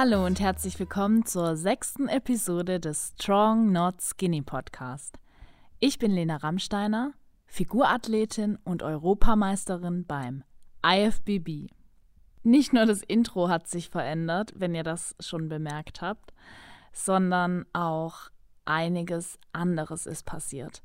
Hallo 0.00 0.24
und 0.24 0.38
herzlich 0.38 0.78
willkommen 0.78 1.26
zur 1.26 1.56
sechsten 1.56 2.06
Episode 2.06 2.78
des 2.78 3.14
Strong 3.16 3.72
Not 3.72 4.00
Skinny 4.00 4.42
Podcast. 4.42 5.18
Ich 5.80 5.98
bin 5.98 6.12
Lena 6.12 6.36
Rammsteiner, 6.36 7.14
Figurathletin 7.46 8.60
und 8.62 8.84
Europameisterin 8.84 10.06
beim 10.06 10.44
IFBB. 10.86 11.72
Nicht 12.44 12.72
nur 12.72 12.86
das 12.86 13.02
Intro 13.02 13.48
hat 13.48 13.66
sich 13.66 13.90
verändert, 13.90 14.52
wenn 14.54 14.72
ihr 14.76 14.84
das 14.84 15.16
schon 15.18 15.48
bemerkt 15.48 16.00
habt, 16.00 16.32
sondern 16.92 17.66
auch 17.72 18.30
einiges 18.66 19.40
anderes 19.52 20.06
ist 20.06 20.24
passiert. 20.24 20.80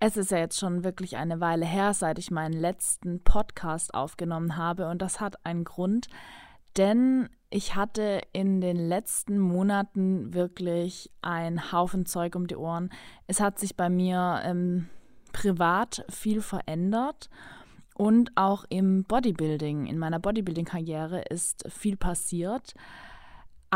Es 0.00 0.16
ist 0.16 0.32
ja 0.32 0.38
jetzt 0.38 0.58
schon 0.58 0.82
wirklich 0.82 1.16
eine 1.16 1.38
Weile 1.38 1.66
her, 1.66 1.94
seit 1.94 2.18
ich 2.18 2.32
meinen 2.32 2.58
letzten 2.58 3.22
Podcast 3.22 3.94
aufgenommen 3.94 4.56
habe 4.56 4.88
und 4.88 5.02
das 5.02 5.20
hat 5.20 5.46
einen 5.46 5.62
Grund, 5.62 6.08
denn 6.76 7.28
ich 7.50 7.74
hatte 7.74 8.20
in 8.32 8.60
den 8.60 8.76
letzten 8.76 9.38
Monaten 9.38 10.34
wirklich 10.34 11.10
einen 11.22 11.72
Haufen 11.72 12.06
Zeug 12.06 12.34
um 12.34 12.46
die 12.46 12.56
Ohren. 12.56 12.90
Es 13.26 13.40
hat 13.40 13.58
sich 13.58 13.76
bei 13.76 13.88
mir 13.88 14.42
ähm, 14.44 14.88
privat 15.32 16.04
viel 16.08 16.40
verändert 16.42 17.30
und 17.94 18.32
auch 18.34 18.64
im 18.68 19.04
Bodybuilding, 19.04 19.86
in 19.86 19.98
meiner 19.98 20.18
Bodybuilding-Karriere 20.18 21.22
ist 21.30 21.64
viel 21.70 21.96
passiert. 21.96 22.74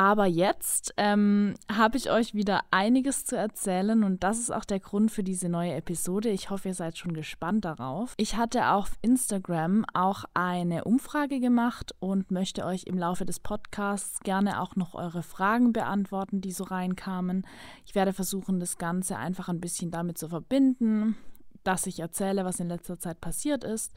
Aber 0.00 0.24
jetzt 0.24 0.94
ähm, 0.96 1.56
habe 1.70 1.98
ich 1.98 2.10
euch 2.10 2.32
wieder 2.32 2.62
einiges 2.70 3.26
zu 3.26 3.36
erzählen 3.36 4.02
und 4.02 4.24
das 4.24 4.38
ist 4.38 4.50
auch 4.50 4.64
der 4.64 4.80
Grund 4.80 5.10
für 5.10 5.22
diese 5.22 5.50
neue 5.50 5.74
Episode. 5.74 6.30
Ich 6.30 6.48
hoffe, 6.48 6.68
ihr 6.68 6.74
seid 6.74 6.96
schon 6.96 7.12
gespannt 7.12 7.66
darauf. 7.66 8.14
Ich 8.16 8.38
hatte 8.38 8.68
auf 8.68 8.92
Instagram 9.02 9.84
auch 9.92 10.24
eine 10.32 10.84
Umfrage 10.84 11.38
gemacht 11.38 11.94
und 12.00 12.30
möchte 12.30 12.64
euch 12.64 12.84
im 12.84 12.96
Laufe 12.96 13.26
des 13.26 13.40
Podcasts 13.40 14.20
gerne 14.20 14.62
auch 14.62 14.74
noch 14.74 14.94
eure 14.94 15.22
Fragen 15.22 15.74
beantworten, 15.74 16.40
die 16.40 16.52
so 16.52 16.64
reinkamen. 16.64 17.46
Ich 17.84 17.94
werde 17.94 18.14
versuchen, 18.14 18.58
das 18.58 18.78
Ganze 18.78 19.18
einfach 19.18 19.50
ein 19.50 19.60
bisschen 19.60 19.90
damit 19.90 20.16
zu 20.16 20.30
verbinden, 20.30 21.14
dass 21.62 21.86
ich 21.86 22.00
erzähle, 22.00 22.46
was 22.46 22.58
in 22.58 22.68
letzter 22.68 22.98
Zeit 22.98 23.20
passiert 23.20 23.64
ist 23.64 23.92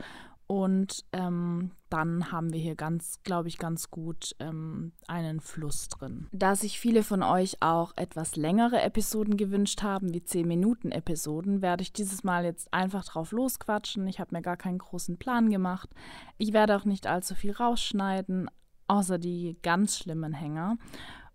und 0.47 1.05
ähm, 1.13 1.71
dann 1.89 2.31
haben 2.31 2.51
wir 2.51 2.59
hier 2.59 2.75
ganz, 2.75 3.21
glaube 3.23 3.47
ich, 3.47 3.57
ganz 3.57 3.89
gut 3.89 4.35
ähm, 4.39 4.91
einen 5.07 5.39
Fluss 5.39 5.87
drin. 5.87 6.27
Da 6.31 6.55
sich 6.55 6.79
viele 6.79 7.03
von 7.03 7.23
euch 7.23 7.61
auch 7.61 7.93
etwas 7.95 8.35
längere 8.35 8.81
Episoden 8.81 9.37
gewünscht 9.37 9.83
haben, 9.83 10.13
wie 10.13 10.19
10-Minuten-Episoden, 10.19 11.61
werde 11.61 11.83
ich 11.83 11.93
dieses 11.93 12.23
Mal 12.23 12.45
jetzt 12.45 12.73
einfach 12.73 13.05
drauf 13.05 13.31
losquatschen. 13.31 14.07
Ich 14.07 14.19
habe 14.19 14.35
mir 14.35 14.41
gar 14.41 14.57
keinen 14.57 14.79
großen 14.79 15.17
Plan 15.17 15.49
gemacht. 15.49 15.89
Ich 16.37 16.51
werde 16.51 16.75
auch 16.75 16.85
nicht 16.85 17.07
allzu 17.07 17.35
viel 17.35 17.51
rausschneiden, 17.51 18.49
außer 18.87 19.17
die 19.17 19.57
ganz 19.61 19.97
schlimmen 19.97 20.33
Hänger. 20.33 20.77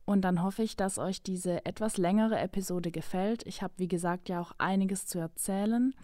Und 0.05 0.23
dann 0.23 0.43
hoffe 0.43 0.63
ich, 0.63 0.77
dass 0.77 0.99
euch 0.99 1.23
diese 1.23 1.67
etwas 1.67 1.99
längere 1.99 2.39
Episode 2.39 2.91
gefällt. 2.91 3.47
Ich 3.47 3.63
habe, 3.63 3.75
wie 3.77 3.89
gesagt, 3.89 4.29
ja 4.29 4.41
auch 4.41 4.53
einiges 4.59 5.07
zu 5.07 5.19
erzählen. 5.19 5.95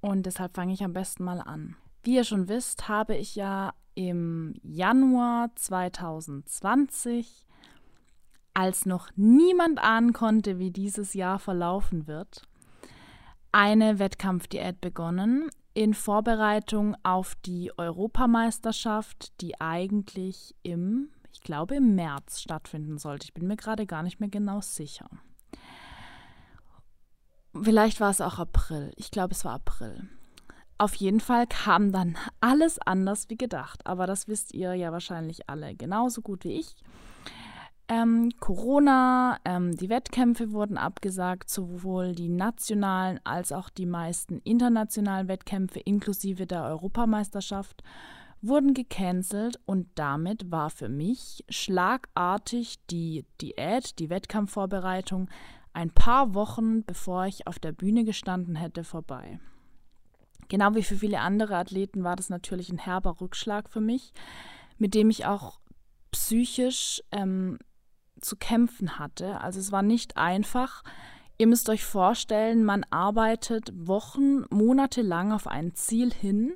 Und 0.00 0.26
deshalb 0.26 0.54
fange 0.54 0.72
ich 0.72 0.84
am 0.84 0.92
besten 0.92 1.24
mal 1.24 1.40
an. 1.40 1.76
Wie 2.04 2.16
ihr 2.16 2.24
schon 2.24 2.48
wisst, 2.48 2.88
habe 2.88 3.16
ich 3.16 3.34
ja 3.34 3.72
im 3.94 4.54
Januar 4.62 5.50
2020, 5.56 7.46
als 8.52 8.84
noch 8.84 9.08
niemand 9.16 9.78
ahnen 9.78 10.12
konnte, 10.12 10.58
wie 10.58 10.70
dieses 10.70 11.14
Jahr 11.14 11.38
verlaufen 11.38 12.06
wird, 12.06 12.42
eine 13.52 13.98
Wettkampfdiät 13.98 14.82
begonnen 14.82 15.48
in 15.72 15.94
Vorbereitung 15.94 16.94
auf 17.04 17.36
die 17.36 17.72
Europameisterschaft, 17.78 19.40
die 19.40 19.58
eigentlich 19.60 20.54
im, 20.62 21.08
ich 21.32 21.40
glaube, 21.40 21.76
im 21.76 21.94
März 21.94 22.42
stattfinden 22.42 22.98
sollte. 22.98 23.24
Ich 23.24 23.32
bin 23.34 23.46
mir 23.46 23.56
gerade 23.56 23.86
gar 23.86 24.02
nicht 24.02 24.20
mehr 24.20 24.28
genau 24.28 24.60
sicher. 24.60 25.08
Vielleicht 27.62 28.00
war 28.00 28.10
es 28.10 28.20
auch 28.20 28.38
April. 28.38 28.92
Ich 28.96 29.10
glaube, 29.10 29.32
es 29.32 29.44
war 29.46 29.54
April. 29.54 30.08
Auf 30.76 30.94
jeden 30.96 31.20
Fall 31.20 31.46
kam 31.46 31.92
dann 31.92 32.16
alles 32.40 32.78
anders 32.78 33.30
wie 33.30 33.36
gedacht. 33.36 33.86
Aber 33.86 34.06
das 34.06 34.28
wisst 34.28 34.54
ihr 34.54 34.74
ja 34.74 34.92
wahrscheinlich 34.92 35.48
alle 35.48 35.74
genauso 35.74 36.20
gut 36.20 36.44
wie 36.44 36.58
ich. 36.58 36.74
Ähm, 37.86 38.30
Corona, 38.40 39.38
ähm, 39.44 39.76
die 39.76 39.90
Wettkämpfe 39.90 40.52
wurden 40.52 40.78
abgesagt, 40.78 41.50
sowohl 41.50 42.14
die 42.14 42.30
nationalen 42.30 43.20
als 43.24 43.52
auch 43.52 43.68
die 43.68 43.84
meisten 43.84 44.38
internationalen 44.38 45.28
Wettkämpfe 45.28 45.80
inklusive 45.80 46.46
der 46.46 46.64
Europameisterschaft 46.64 47.82
wurden 48.40 48.74
gecancelt 48.74 49.58
und 49.66 49.88
damit 49.94 50.50
war 50.50 50.70
für 50.70 50.88
mich 50.88 51.44
schlagartig 51.48 52.76
die 52.90 53.26
Diät, 53.40 53.98
die 53.98 54.10
Wettkampfvorbereitung 54.10 55.28
ein 55.72 55.90
paar 55.90 56.34
Wochen 56.34 56.84
bevor 56.84 57.26
ich 57.26 57.46
auf 57.46 57.58
der 57.58 57.72
Bühne 57.72 58.04
gestanden 58.04 58.54
hätte 58.54 58.84
vorbei. 58.84 59.40
Genau 60.48 60.74
wie 60.74 60.82
für 60.82 60.96
viele 60.96 61.20
andere 61.20 61.56
Athleten 61.56 62.04
war 62.04 62.16
das 62.16 62.28
natürlich 62.28 62.70
ein 62.70 62.78
herber 62.78 63.20
Rückschlag 63.20 63.68
für 63.70 63.80
mich, 63.80 64.12
mit 64.78 64.94
dem 64.94 65.10
ich 65.10 65.26
auch 65.26 65.58
psychisch 66.10 67.02
ähm, 67.12 67.58
zu 68.20 68.36
kämpfen 68.36 68.98
hatte. 68.98 69.40
Also 69.40 69.60
es 69.60 69.72
war 69.72 69.82
nicht 69.82 70.16
einfach. 70.16 70.82
Ihr 71.38 71.46
müsst 71.46 71.68
euch 71.68 71.84
vorstellen, 71.84 72.64
man 72.64 72.84
arbeitet 72.90 73.72
Wochen, 73.74 74.44
Monate 74.50 75.02
lang 75.02 75.32
auf 75.32 75.46
ein 75.46 75.74
Ziel 75.74 76.12
hin 76.12 76.54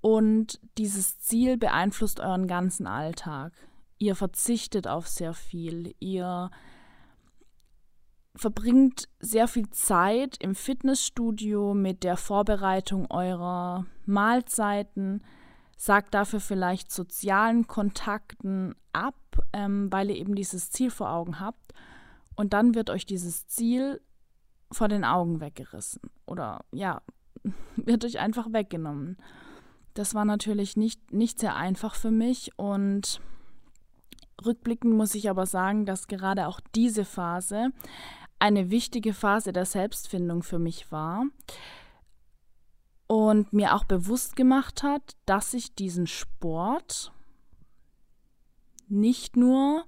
und 0.00 0.60
dieses 0.76 1.18
Ziel 1.20 1.56
beeinflusst 1.56 2.20
euren 2.20 2.48
ganzen 2.48 2.86
Alltag. 2.86 3.52
Ihr 3.98 4.14
verzichtet 4.14 4.88
auf 4.88 5.08
sehr 5.08 5.34
viel, 5.34 5.94
ihr 6.00 6.50
verbringt 8.38 9.08
sehr 9.20 9.48
viel 9.48 9.68
Zeit 9.70 10.36
im 10.40 10.54
Fitnessstudio 10.54 11.74
mit 11.74 12.04
der 12.04 12.16
Vorbereitung 12.16 13.10
eurer 13.10 13.86
Mahlzeiten, 14.06 15.22
sagt 15.76 16.14
dafür 16.14 16.40
vielleicht 16.40 16.90
sozialen 16.90 17.66
Kontakten 17.66 18.74
ab, 18.92 19.16
ähm, 19.52 19.92
weil 19.92 20.10
ihr 20.10 20.16
eben 20.16 20.34
dieses 20.34 20.70
Ziel 20.70 20.90
vor 20.90 21.10
Augen 21.10 21.40
habt. 21.40 21.72
Und 22.36 22.52
dann 22.52 22.74
wird 22.74 22.90
euch 22.90 23.06
dieses 23.06 23.46
Ziel 23.48 24.00
vor 24.70 24.88
den 24.88 25.04
Augen 25.04 25.40
weggerissen. 25.40 26.00
Oder 26.26 26.64
ja, 26.72 27.02
wird 27.76 28.04
euch 28.04 28.18
einfach 28.18 28.52
weggenommen. 28.52 29.16
Das 29.94 30.14
war 30.14 30.24
natürlich 30.24 30.76
nicht, 30.76 31.12
nicht 31.12 31.40
sehr 31.40 31.56
einfach 31.56 31.96
für 31.96 32.12
mich 32.12 32.52
und 32.56 33.20
rückblickend 34.44 34.94
muss 34.94 35.14
ich 35.14 35.28
aber 35.28 35.46
sagen, 35.46 35.86
dass 35.86 36.06
gerade 36.06 36.46
auch 36.46 36.60
diese 36.74 37.04
Phase 37.04 37.70
eine 38.38 38.70
wichtige 38.70 39.14
Phase 39.14 39.52
der 39.52 39.64
Selbstfindung 39.64 40.42
für 40.42 40.58
mich 40.58 40.92
war 40.92 41.24
und 43.06 43.52
mir 43.52 43.74
auch 43.74 43.84
bewusst 43.84 44.36
gemacht 44.36 44.82
hat, 44.82 45.16
dass 45.26 45.54
ich 45.54 45.74
diesen 45.74 46.06
Sport 46.06 47.12
nicht 48.86 49.36
nur 49.36 49.84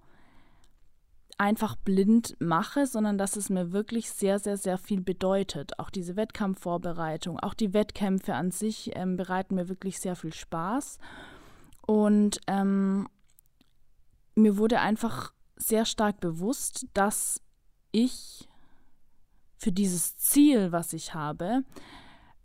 einfach 1.41 1.75
blind 1.75 2.37
mache, 2.39 2.87
sondern 2.87 3.17
dass 3.17 3.37
es 3.37 3.49
mir 3.49 3.73
wirklich 3.73 4.11
sehr, 4.11 4.39
sehr, 4.39 4.59
sehr 4.59 4.77
viel 4.77 5.01
bedeutet. 5.01 5.79
Auch 5.79 5.89
diese 5.89 6.17
Wettkampfvorbereitung, 6.17 7.41
auch 7.41 7.55
die 7.55 7.73
Wettkämpfe 7.73 8.35
an 8.35 8.51
sich 8.51 8.91
ähm, 8.95 9.17
bereiten 9.17 9.55
mir 9.55 9.71
wirklich 9.71 10.01
sehr 10.01 10.17
viel 10.17 10.35
Spaß. 10.35 10.99
Und 11.87 12.41
ähm, 12.47 13.09
mir 14.35 14.59
wurde 14.59 14.81
einfach 14.81 15.33
sehr 15.57 15.87
stark 15.87 16.21
bewusst, 16.21 16.87
dass 16.93 17.41
ich 17.93 18.49
für 19.57 19.73
dieses 19.73 20.17
Ziel, 20.17 20.73
was 20.73 20.93
ich 20.93 21.15
habe, 21.15 21.65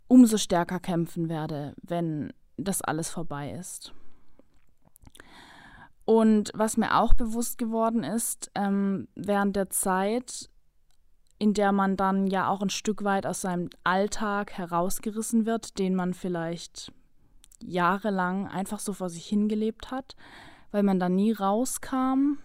umso 0.08 0.36
stärker 0.36 0.80
kämpfen 0.80 1.28
werde, 1.28 1.74
wenn 1.82 2.32
das 2.56 2.82
alles 2.82 3.10
vorbei 3.10 3.52
ist. 3.52 3.92
Und 6.04 6.52
was 6.54 6.76
mir 6.76 6.96
auch 6.96 7.14
bewusst 7.14 7.58
geworden 7.58 8.04
ist, 8.04 8.50
ähm, 8.54 9.08
während 9.16 9.56
der 9.56 9.70
Zeit, 9.70 10.48
in 11.38 11.52
der 11.52 11.72
man 11.72 11.96
dann 11.96 12.28
ja 12.28 12.48
auch 12.48 12.62
ein 12.62 12.70
Stück 12.70 13.02
weit 13.02 13.26
aus 13.26 13.40
seinem 13.40 13.70
Alltag 13.82 14.52
herausgerissen 14.52 15.46
wird, 15.46 15.78
den 15.78 15.94
man 15.94 16.14
vielleicht 16.14 16.92
jahrelang 17.60 18.46
einfach 18.46 18.78
so 18.78 18.92
vor 18.92 19.10
sich 19.10 19.26
hingelebt 19.26 19.90
hat, 19.90 20.14
weil 20.70 20.84
man 20.84 21.00
da 21.00 21.08
nie 21.08 21.32
rauskam, 21.32 22.38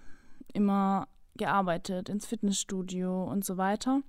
immer 0.53 1.07
gearbeitet, 1.38 2.10
ins 2.10 2.25
Fitnessstudio 2.25 3.24
und 3.24 3.45
so 3.45 3.57
weiter, 3.57 4.01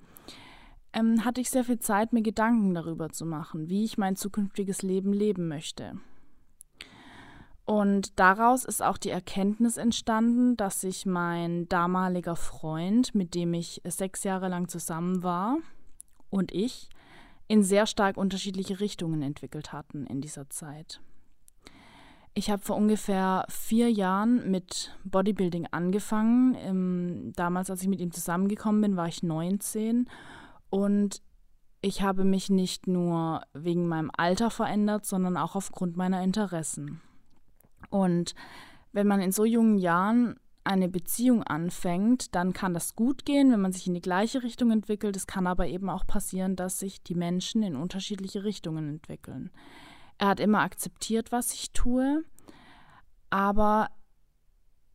ähm, 0.93 1.25
hatte 1.25 1.41
ich 1.41 1.51
sehr 1.51 1.65
viel 1.65 1.79
Zeit, 1.79 2.13
mir 2.13 2.23
Gedanken 2.23 2.75
darüber 2.75 3.11
zu 3.11 3.25
machen, 3.25 3.69
wie 3.69 3.85
ich 3.85 3.99
mein 3.99 4.17
zukünftiges 4.17 4.83
Leben 4.83 5.13
leben 5.13 5.49
möchte. 5.49 5.95
Und 7.65 8.19
daraus 8.19 8.65
ist 8.65 8.83
auch 8.83 8.99
die 8.99 9.11
Erkenntnis 9.11 9.77
entstanden, 9.77 10.57
dass 10.57 10.81
sich 10.81 11.07
mein 11.07 11.69
damaliger 11.69 12.37
Freund, 12.37 13.15
mit 13.15 13.35
dem 13.35 13.55
ich 13.55 13.81
sechs 13.85 14.25
Jahre 14.25 14.49
lang 14.49 14.69
zusammen 14.69 15.23
war, 15.23 15.59
und 16.29 16.53
ich 16.53 16.89
in 17.47 17.63
sehr 17.63 17.87
stark 17.87 18.17
unterschiedliche 18.17 18.81
Richtungen 18.81 19.23
entwickelt 19.23 19.73
hatten 19.73 20.07
in 20.07 20.21
dieser 20.21 20.49
Zeit. 20.49 21.01
Ich 22.34 22.50
habe 22.50 22.62
vor 22.62 22.76
ungefähr 22.76 23.44
vier 23.49 23.90
Jahren 23.90 24.50
mit 24.50 24.96
Bodybuilding 25.05 25.69
angefangen. 25.70 26.56
Ähm, 26.58 27.32
damals, 27.37 27.70
als 27.70 27.82
ich 27.82 27.88
mit 27.88 28.00
ihm 28.00 28.11
zusammengekommen 28.11 28.81
bin, 28.81 28.96
war 28.96 29.06
ich 29.06 29.23
19 29.23 30.08
und 30.70 31.20
ich 31.82 32.00
habe 32.00 32.25
mich 32.25 32.49
nicht 32.49 32.87
nur 32.87 33.43
wegen 33.52 33.87
meinem 33.87 34.11
Alter 34.17 34.50
verändert, 34.50 35.05
sondern 35.05 35.37
auch 35.37 35.56
aufgrund 35.56 35.96
meiner 35.96 36.23
Interessen. 36.23 37.02
Und 37.90 38.34
wenn 38.93 39.06
man 39.06 39.20
in 39.20 39.32
so 39.32 39.44
jungen 39.44 39.76
Jahren 39.79 40.37
eine 40.64 40.88
Beziehung 40.88 41.43
anfängt, 41.43 42.34
dann 42.34 42.52
kann 42.52 42.73
das 42.73 42.94
gut 42.94 43.25
gehen, 43.25 43.50
wenn 43.50 43.61
man 43.61 43.73
sich 43.73 43.88
in 43.88 43.94
die 43.94 44.00
gleiche 44.00 44.43
Richtung 44.43 44.70
entwickelt. 44.70 45.17
Es 45.17 45.26
kann 45.26 45.46
aber 45.46 45.67
eben 45.67 45.90
auch 45.90 46.06
passieren, 46.06 46.56
dass 46.56 46.79
sich 46.79 47.02
die 47.02 47.17
Menschen 47.17 47.62
in 47.62 47.75
unterschiedliche 47.75 48.44
Richtungen 48.44 48.88
entwickeln. 48.88 49.50
Er 50.23 50.29
hat 50.29 50.39
immer 50.39 50.61
akzeptiert, 50.61 51.33
was 51.33 51.53
ich 51.53 51.73
tue, 51.73 52.23
aber 53.29 53.89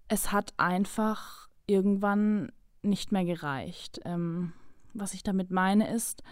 es 0.07 0.31
hat 0.31 0.53
einfach 0.55 1.49
irgendwann 1.65 2.53
nicht 2.81 3.11
mehr 3.11 3.25
gereicht. 3.25 3.99
Ähm, 4.05 4.53
was 4.93 5.13
ich 5.13 5.23
damit 5.23 5.51
meine 5.51 5.93
ist, 5.93 6.23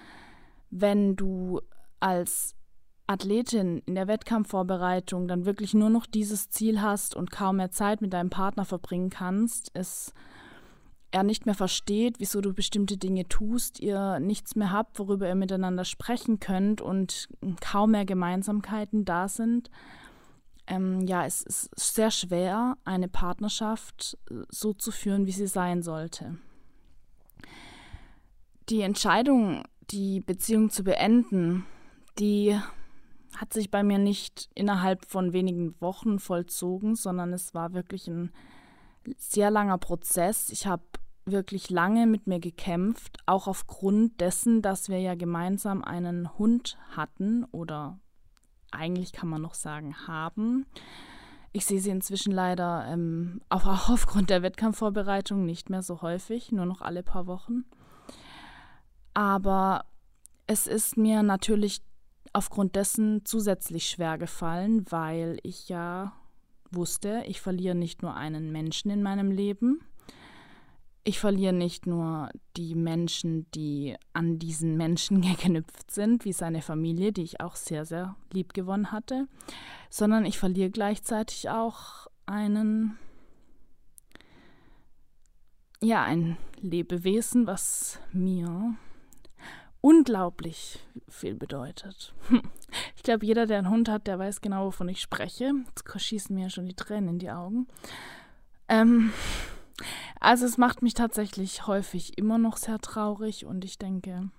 wenn 0.70 1.18
du 1.18 1.60
als 2.00 2.56
Athletin 3.06 3.80
in 3.80 3.96
der 3.96 4.08
Wettkampfvorbereitung 4.08 5.28
dann 5.28 5.44
wirklich 5.44 5.74
nur 5.74 5.90
noch 5.90 6.06
dieses 6.06 6.50
Ziel 6.50 6.82
hast 6.82 7.18
und 7.18 7.32
kaum 7.32 7.58
mehr 7.58 7.72
Zeit 7.72 8.00
mit 8.00 8.14
deinem 8.14 8.30
Partner 8.30 8.64
verbringen 8.64 9.10
kannst, 9.10 9.72
es 9.74 10.14
er 11.16 11.24
nicht 11.24 11.46
mehr 11.46 11.56
versteht, 11.56 12.20
wieso 12.20 12.42
du 12.42 12.54
bestimmte 12.54 12.98
Dinge 12.98 13.26
tust, 13.30 13.80
ihr 13.80 14.20
nichts 14.20 14.58
mehr 14.58 14.74
habt, 14.74 15.00
worüber 15.00 15.30
ihr 15.30 15.36
miteinander 15.36 15.86
sprechen 15.86 16.42
könnt 16.42 16.82
und 16.82 17.30
kaum 17.62 17.92
mehr 17.92 18.04
Gemeinsamkeiten 18.04 19.06
da 19.06 19.30
sind. 19.30 19.72
Ähm, 20.68 21.08
ja, 21.08 21.26
es 21.26 21.42
ist 21.42 21.70
sehr 21.80 22.12
schwer, 22.12 22.76
eine 22.84 23.08
Partnerschaft 23.08 24.18
äh, 24.30 24.42
so 24.50 24.74
zu 24.74 24.92
führen, 24.92 25.26
wie 25.26 25.32
sie 25.32 25.48
sein 25.48 25.84
sollte. 25.84 26.38
Die 28.68 28.82
Entscheidung, 28.82 29.64
die 29.92 30.20
Beziehung 30.20 30.70
zu 30.70 30.84
beenden, 30.84 31.66
die 32.20 32.60
hat 33.38 33.54
sich 33.54 33.72
bei 33.72 33.84
mir 33.84 34.00
nicht 34.00 34.50
innerhalb 34.54 35.06
von 35.06 35.32
wenigen 35.32 35.80
Wochen 35.80 36.20
vollzogen, 36.20 36.96
sondern 36.96 37.32
es 37.32 37.54
war 37.54 37.74
wirklich 37.74 38.08
ein 38.08 38.34
sehr 39.18 39.52
langer 39.52 39.78
Prozess. 39.78 40.50
Ich 40.50 40.68
habe 40.68 40.84
wirklich 41.26 41.70
lange 41.70 42.08
mit 42.08 42.28
mir 42.28 42.40
gekämpft, 42.40 43.18
auch 43.26 43.48
aufgrund 43.48 44.22
dessen, 44.22 44.62
dass 44.62 44.90
wir 44.90 45.00
ja 45.00 45.16
gemeinsam 45.16 45.84
einen 45.84 46.38
Hund 46.38 46.78
hatten 46.92 47.46
oder 47.46 48.00
eigentlich 48.72 49.12
kann 49.12 49.30
man 49.30 49.42
noch 49.42 49.56
sagen 49.56 50.08
haben. 50.08 50.66
Ich 51.52 51.66
sehe 51.66 51.80
sie 51.80 51.90
inzwischen 51.90 52.32
leider 52.32 52.86
ähm, 52.88 53.42
auch 53.50 53.90
aufgrund 53.90 54.30
der 54.30 54.42
Wettkampfvorbereitung 54.42 55.46
nicht 55.46 55.70
mehr 55.70 55.82
so 55.82 56.02
häufig, 56.02 56.52
nur 56.52 56.66
noch 56.66 56.82
alle 56.82 57.02
paar 57.02 57.28
Wochen. 57.28 57.66
Aber 59.14 59.86
es 60.48 60.68
ist 60.68 60.98
mir 60.98 61.24
natürlich 61.24 61.82
aufgrund 62.34 62.76
dessen 62.76 63.26
zusätzlich 63.26 63.90
schwer 63.90 64.18
gefallen, 64.18 64.86
weil 64.92 65.40
ich 65.44 65.70
ja 65.70 66.12
wusste, 66.70 67.24
ich 67.26 67.40
verliere 67.40 67.76
nicht 67.76 68.02
nur 68.02 68.16
einen 68.16 68.52
Menschen 68.52 68.92
in 68.92 69.02
meinem 69.02 69.32
Leben, 69.32 69.80
ich 71.08 71.20
verliere 71.20 71.54
nicht 71.54 71.86
nur 71.86 72.30
die 72.58 72.74
Menschen, 72.74 73.50
die 73.52 73.96
an 74.14 74.40
diesen 74.40 74.76
Menschen 74.76 75.22
geknüpft 75.22 75.92
sind, 75.92 76.26
wie 76.26 76.34
seine 76.34 76.62
Familie, 76.62 77.14
die 77.14 77.22
ich 77.22 77.40
auch 77.40 77.56
sehr, 77.56 77.86
sehr 77.86 78.16
lieb 78.34 78.54
gewonnen 78.54 78.92
hatte, 78.92 79.28
sondern 79.90 80.26
ich 80.26 80.38
verliere 80.40 80.72
gleichzeitig 80.72 81.50
auch 81.50 82.08
einen, 82.26 82.98
ja, 85.80 86.04
ein 86.04 86.38
Lebewesen, 86.60 87.46
was 87.46 88.00
mir 88.12 88.76
unglaublich 89.80 90.80
viel 91.08 91.36
bedeutet. 91.36 92.14
Ich 92.98 93.04
glaube, 93.04 93.26
jeder, 93.26 93.46
der 93.46 93.60
einen 93.60 93.70
Hund 93.70 93.88
hat, 93.88 94.08
der 94.08 94.18
weiß 94.18 94.42
genau, 94.42 94.66
wovon 94.66 94.90
ich 94.90 95.00
spreche. 95.00 95.52
Jetzt 95.68 96.02
schießen 96.02 96.36
mir 96.36 96.50
schon 96.50 96.66
die 96.66 96.74
Tränen 96.74 97.10
in 97.10 97.20
die 97.20 97.30
Augen. 97.30 97.68
Ähm, 98.68 99.14
also 100.20 100.46
es 100.46 100.58
macht 100.58 100.82
mich 100.82 100.94
tatsächlich 100.94 101.68
häufig 101.68 102.18
immer 102.18 102.38
noch 102.38 102.58
sehr 102.58 102.80
traurig 102.80 103.46
und 103.46 103.66
ich 103.66 103.78
denke, 103.78 104.30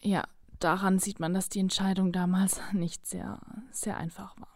ja, 0.00 0.24
daran 0.60 0.98
sieht 0.98 1.20
man, 1.20 1.34
dass 1.34 1.48
die 1.48 1.60
Entscheidung 1.60 2.12
damals 2.12 2.60
nicht 2.72 3.06
sehr, 3.06 3.40
sehr 3.70 3.96
einfach 3.96 4.36
war. 4.38 4.48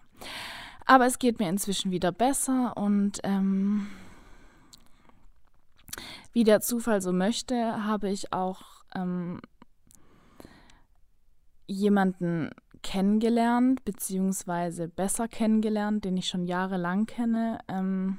Aber 0.86 1.06
es 1.06 1.18
geht 1.18 1.38
mir 1.38 1.48
inzwischen 1.48 1.90
wieder 1.90 2.12
besser 2.12 2.76
und 2.76 3.20
ähm, 3.22 3.88
wie 6.32 6.44
der 6.44 6.60
Zufall 6.60 7.00
so 7.02 7.12
möchte, 7.12 7.84
habe 7.84 8.08
ich 8.10 8.32
auch 8.32 8.62
ähm, 8.94 9.40
jemanden 11.66 12.50
kennengelernt, 12.82 13.84
beziehungsweise 13.84 14.88
besser 14.88 15.28
kennengelernt, 15.28 16.04
den 16.04 16.16
ich 16.16 16.28
schon 16.28 16.44
jahrelang 16.44 17.06
kenne. 17.06 17.58
Ähm, 17.68 18.18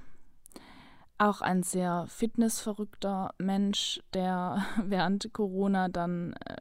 auch 1.18 1.42
ein 1.42 1.64
sehr 1.64 2.06
fitnessverrückter 2.08 3.34
Mensch, 3.38 4.02
der 4.14 4.66
während 4.84 5.34
Corona 5.34 5.90
dann 5.90 6.34
äh, 6.46 6.56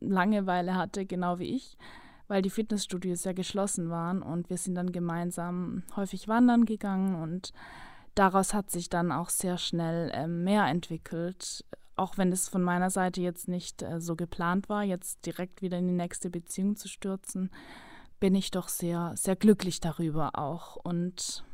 Langeweile 0.00 0.76
hatte, 0.76 1.04
genau 1.04 1.38
wie 1.38 1.54
ich, 1.56 1.76
weil 2.28 2.42
die 2.42 2.50
Fitnessstudios 2.50 3.24
ja 3.24 3.32
geschlossen 3.32 3.90
waren 3.90 4.22
und 4.22 4.50
wir 4.50 4.56
sind 4.56 4.74
dann 4.74 4.92
gemeinsam 4.92 5.82
häufig 5.96 6.28
wandern 6.28 6.64
gegangen 6.64 7.14
und 7.14 7.52
daraus 8.14 8.54
hat 8.54 8.70
sich 8.70 8.88
dann 8.88 9.12
auch 9.12 9.28
sehr 9.28 9.58
schnell 9.58 10.10
äh, 10.10 10.26
mehr 10.26 10.66
entwickelt, 10.66 11.64
auch 11.96 12.16
wenn 12.16 12.32
es 12.32 12.48
von 12.48 12.62
meiner 12.62 12.88
Seite 12.88 13.20
jetzt 13.20 13.46
nicht 13.46 13.82
äh, 13.82 14.00
so 14.00 14.16
geplant 14.16 14.68
war, 14.68 14.82
jetzt 14.82 15.26
direkt 15.26 15.60
wieder 15.60 15.78
in 15.78 15.86
die 15.86 15.94
nächste 15.94 16.30
Beziehung 16.30 16.76
zu 16.76 16.88
stürzen, 16.88 17.50
bin 18.20 18.34
ich 18.34 18.50
doch 18.50 18.68
sehr, 18.68 19.12
sehr 19.16 19.36
glücklich 19.36 19.80
darüber 19.80 20.38
auch. 20.38 20.76
Und 20.76 21.44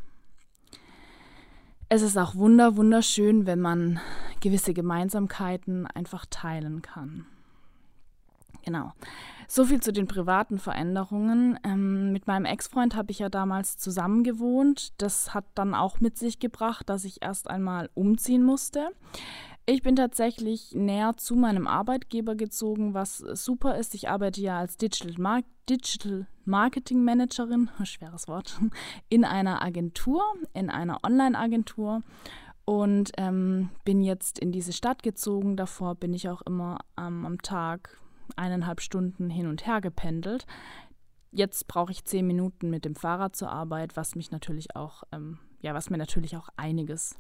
es 1.88 2.02
ist 2.02 2.16
auch 2.16 2.34
wunder, 2.34 2.76
wunderschön, 2.76 3.46
wenn 3.46 3.60
man 3.60 4.00
gewisse 4.40 4.74
Gemeinsamkeiten 4.74 5.86
einfach 5.86 6.26
teilen 6.28 6.82
kann. 6.82 7.26
Genau. 8.64 8.92
So 9.48 9.64
viel 9.64 9.80
zu 9.80 9.92
den 9.92 10.08
privaten 10.08 10.58
Veränderungen. 10.58 11.58
Ähm, 11.62 12.12
mit 12.12 12.26
meinem 12.26 12.46
Ex-Freund 12.46 12.96
habe 12.96 13.12
ich 13.12 13.20
ja 13.20 13.28
damals 13.28 13.76
zusammen 13.78 14.24
gewohnt. 14.24 14.92
Das 14.98 15.34
hat 15.34 15.44
dann 15.54 15.72
auch 15.72 16.00
mit 16.00 16.18
sich 16.18 16.40
gebracht, 16.40 16.88
dass 16.88 17.04
ich 17.04 17.22
erst 17.22 17.48
einmal 17.48 17.88
umziehen 17.94 18.42
musste. 18.42 18.90
Ich 19.68 19.82
bin 19.82 19.96
tatsächlich 19.96 20.76
näher 20.76 21.16
zu 21.16 21.34
meinem 21.34 21.66
Arbeitgeber 21.66 22.36
gezogen, 22.36 22.94
was 22.94 23.18
super 23.18 23.76
ist. 23.76 23.96
Ich 23.96 24.08
arbeite 24.08 24.40
ja 24.40 24.60
als 24.60 24.76
Digital, 24.76 25.14
Mar 25.18 25.40
Digital 25.68 26.28
Marketing 26.44 27.02
Managerin, 27.02 27.68
schweres 27.82 28.28
Wort, 28.28 28.60
in 29.08 29.24
einer 29.24 29.62
Agentur, 29.62 30.22
in 30.54 30.70
einer 30.70 31.00
Online-Agentur 31.02 32.02
und 32.64 33.10
ähm, 33.18 33.70
bin 33.84 34.02
jetzt 34.02 34.38
in 34.38 34.52
diese 34.52 34.72
Stadt 34.72 35.02
gezogen. 35.02 35.56
Davor 35.56 35.96
bin 35.96 36.14
ich 36.14 36.28
auch 36.28 36.42
immer 36.42 36.78
ähm, 36.96 37.26
am 37.26 37.42
Tag 37.42 37.98
eineinhalb 38.36 38.80
Stunden 38.80 39.30
hin 39.30 39.48
und 39.48 39.66
her 39.66 39.80
gependelt. 39.80 40.46
Jetzt 41.32 41.66
brauche 41.66 41.90
ich 41.90 42.04
zehn 42.04 42.24
Minuten 42.24 42.70
mit 42.70 42.84
dem 42.84 42.94
Fahrrad 42.94 43.34
zur 43.34 43.50
Arbeit, 43.50 43.96
was 43.96 44.14
mich 44.14 44.30
natürlich 44.30 44.76
auch, 44.76 45.02
ähm, 45.10 45.40
ja, 45.60 45.74
was 45.74 45.90
mir 45.90 45.98
natürlich 45.98 46.36
auch 46.36 46.50
einiges 46.56 47.16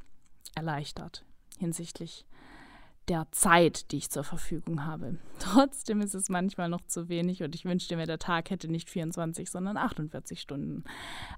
erleichtert 0.54 1.24
hinsichtlich 1.58 2.26
der 3.08 3.26
Zeit, 3.30 3.90
die 3.92 3.98
ich 3.98 4.10
zur 4.10 4.24
Verfügung 4.24 4.84
habe. 4.84 5.18
Trotzdem 5.38 6.00
ist 6.00 6.14
es 6.14 6.28
manchmal 6.28 6.68
noch 6.68 6.86
zu 6.86 7.08
wenig 7.08 7.42
und 7.42 7.54
ich 7.54 7.64
wünschte 7.64 7.96
mir, 7.96 8.06
der 8.06 8.18
Tag 8.18 8.50
hätte 8.50 8.68
nicht 8.68 8.90
24, 8.90 9.50
sondern 9.50 9.76
48 9.76 10.40
Stunden. 10.40 10.84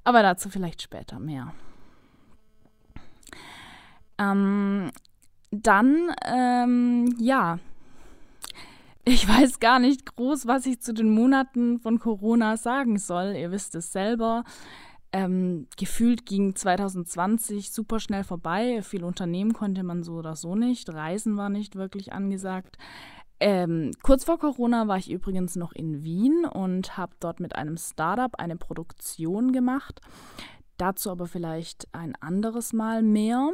Aber 0.04 0.22
dazu 0.22 0.48
vielleicht 0.48 0.82
später 0.82 1.18
mehr. 1.18 1.52
Ähm, 4.18 4.90
dann, 5.50 6.10
ähm, 6.26 7.14
ja, 7.18 7.58
ich 9.04 9.26
weiß 9.26 9.58
gar 9.58 9.78
nicht 9.78 10.16
groß, 10.16 10.46
was 10.46 10.66
ich 10.66 10.80
zu 10.80 10.92
den 10.92 11.10
Monaten 11.10 11.78
von 11.78 11.98
Corona 11.98 12.58
sagen 12.58 12.98
soll. 12.98 13.36
Ihr 13.36 13.50
wisst 13.50 13.74
es 13.74 13.90
selber. 13.90 14.44
Ähm, 15.10 15.66
gefühlt 15.76 16.26
ging 16.26 16.54
2020 16.54 17.70
super 17.72 17.98
schnell 17.98 18.24
vorbei. 18.24 18.82
Viele 18.82 19.06
Unternehmen 19.06 19.54
konnte 19.54 19.82
man 19.82 20.02
so 20.02 20.14
oder 20.14 20.36
so 20.36 20.54
nicht. 20.54 20.92
Reisen 20.92 21.36
war 21.36 21.48
nicht 21.48 21.76
wirklich 21.76 22.12
angesagt. 22.12 22.76
Ähm, 23.40 23.92
kurz 24.02 24.24
vor 24.24 24.38
Corona 24.38 24.88
war 24.88 24.98
ich 24.98 25.10
übrigens 25.10 25.56
noch 25.56 25.72
in 25.72 26.02
Wien 26.02 26.44
und 26.44 26.96
habe 26.96 27.14
dort 27.20 27.40
mit 27.40 27.54
einem 27.54 27.76
Startup 27.76 28.34
eine 28.38 28.56
Produktion 28.56 29.52
gemacht. 29.52 30.00
Dazu 30.76 31.10
aber 31.10 31.26
vielleicht 31.26 31.88
ein 31.92 32.14
anderes 32.20 32.72
Mal 32.72 33.02
mehr. 33.02 33.52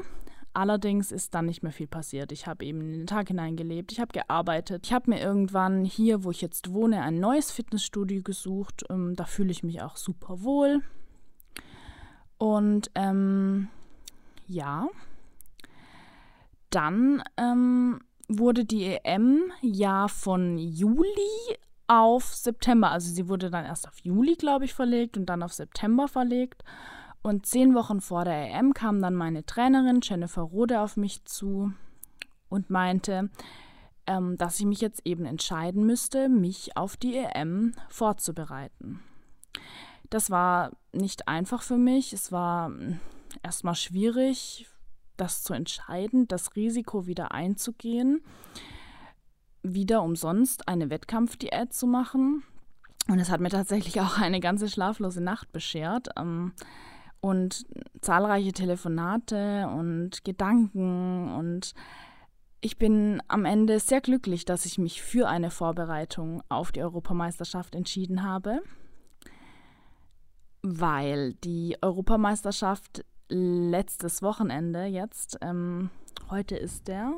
Allerdings 0.54 1.10
ist 1.10 1.34
dann 1.34 1.46
nicht 1.46 1.62
mehr 1.62 1.72
viel 1.72 1.88
passiert. 1.88 2.30
Ich 2.32 2.46
habe 2.46 2.64
eben 2.64 2.80
in 2.80 2.92
den 2.92 3.06
Tag 3.06 3.28
hineingelebt, 3.28 3.92
ich 3.92 4.00
habe 4.00 4.12
gearbeitet. 4.12 4.86
Ich 4.86 4.92
habe 4.92 5.10
mir 5.10 5.20
irgendwann 5.20 5.84
hier, 5.84 6.22
wo 6.22 6.30
ich 6.30 6.40
jetzt 6.40 6.72
wohne, 6.72 7.02
ein 7.02 7.18
neues 7.18 7.50
Fitnessstudio 7.50 8.22
gesucht. 8.22 8.84
Ähm, 8.88 9.14
da 9.16 9.24
fühle 9.24 9.50
ich 9.50 9.64
mich 9.64 9.82
auch 9.82 9.96
super 9.96 10.42
wohl. 10.42 10.80
Und 12.44 12.90
ähm, 12.94 13.68
ja, 14.46 14.88
dann 16.68 17.22
ähm, 17.38 18.00
wurde 18.28 18.66
die 18.66 18.84
EM 18.84 19.50
ja 19.62 20.08
von 20.08 20.58
Juli 20.58 21.56
auf 21.86 22.34
September, 22.34 22.90
also 22.90 23.10
sie 23.10 23.30
wurde 23.30 23.48
dann 23.48 23.64
erst 23.64 23.88
auf 23.88 23.98
Juli, 24.00 24.34
glaube 24.34 24.66
ich, 24.66 24.74
verlegt 24.74 25.16
und 25.16 25.24
dann 25.24 25.42
auf 25.42 25.54
September 25.54 26.06
verlegt. 26.06 26.62
Und 27.22 27.46
zehn 27.46 27.74
Wochen 27.74 28.02
vor 28.02 28.26
der 28.26 28.50
EM 28.50 28.74
kam 28.74 29.00
dann 29.00 29.14
meine 29.14 29.46
Trainerin 29.46 30.00
Jennifer 30.02 30.42
Rode 30.42 30.82
auf 30.82 30.98
mich 30.98 31.24
zu 31.24 31.72
und 32.50 32.68
meinte, 32.68 33.30
ähm, 34.06 34.36
dass 34.36 34.60
ich 34.60 34.66
mich 34.66 34.82
jetzt 34.82 35.00
eben 35.06 35.24
entscheiden 35.24 35.86
müsste, 35.86 36.28
mich 36.28 36.76
auf 36.76 36.98
die 36.98 37.16
EM 37.16 37.72
vorzubereiten. 37.88 39.00
Das 40.10 40.28
war 40.28 40.72
nicht 40.94 41.28
einfach 41.28 41.62
für 41.62 41.76
mich. 41.76 42.12
Es 42.12 42.32
war 42.32 42.66
hm, 42.66 43.00
erstmal 43.42 43.74
schwierig, 43.74 44.66
das 45.16 45.42
zu 45.42 45.52
entscheiden, 45.54 46.26
das 46.28 46.56
Risiko 46.56 47.06
wieder 47.06 47.32
einzugehen, 47.32 48.22
wieder 49.62 50.02
umsonst 50.02 50.68
eine 50.68 50.90
Wettkampfdiät 50.90 51.72
zu 51.72 51.86
machen. 51.86 52.42
Und 53.08 53.18
es 53.18 53.30
hat 53.30 53.40
mir 53.40 53.50
tatsächlich 53.50 54.00
auch 54.00 54.18
eine 54.18 54.40
ganze 54.40 54.68
schlaflose 54.68 55.20
Nacht 55.20 55.52
beschert. 55.52 56.08
Ähm, 56.16 56.52
und 57.20 57.64
zahlreiche 58.02 58.52
Telefonate 58.52 59.66
und 59.68 60.24
Gedanken 60.24 61.34
und 61.34 61.72
ich 62.60 62.78
bin 62.78 63.22
am 63.28 63.46
Ende 63.46 63.80
sehr 63.80 64.02
glücklich, 64.02 64.44
dass 64.44 64.66
ich 64.66 64.76
mich 64.76 65.02
für 65.02 65.28
eine 65.28 65.50
Vorbereitung 65.50 66.42
auf 66.50 66.70
die 66.70 66.82
Europameisterschaft 66.82 67.74
entschieden 67.74 68.22
habe, 68.22 68.62
weil 70.64 71.34
die 71.44 71.76
Europameisterschaft 71.82 73.04
letztes 73.28 74.22
Wochenende 74.22 74.84
jetzt, 74.84 75.36
ähm, 75.42 75.90
heute 76.30 76.56
ist 76.56 76.88
der 76.88 77.12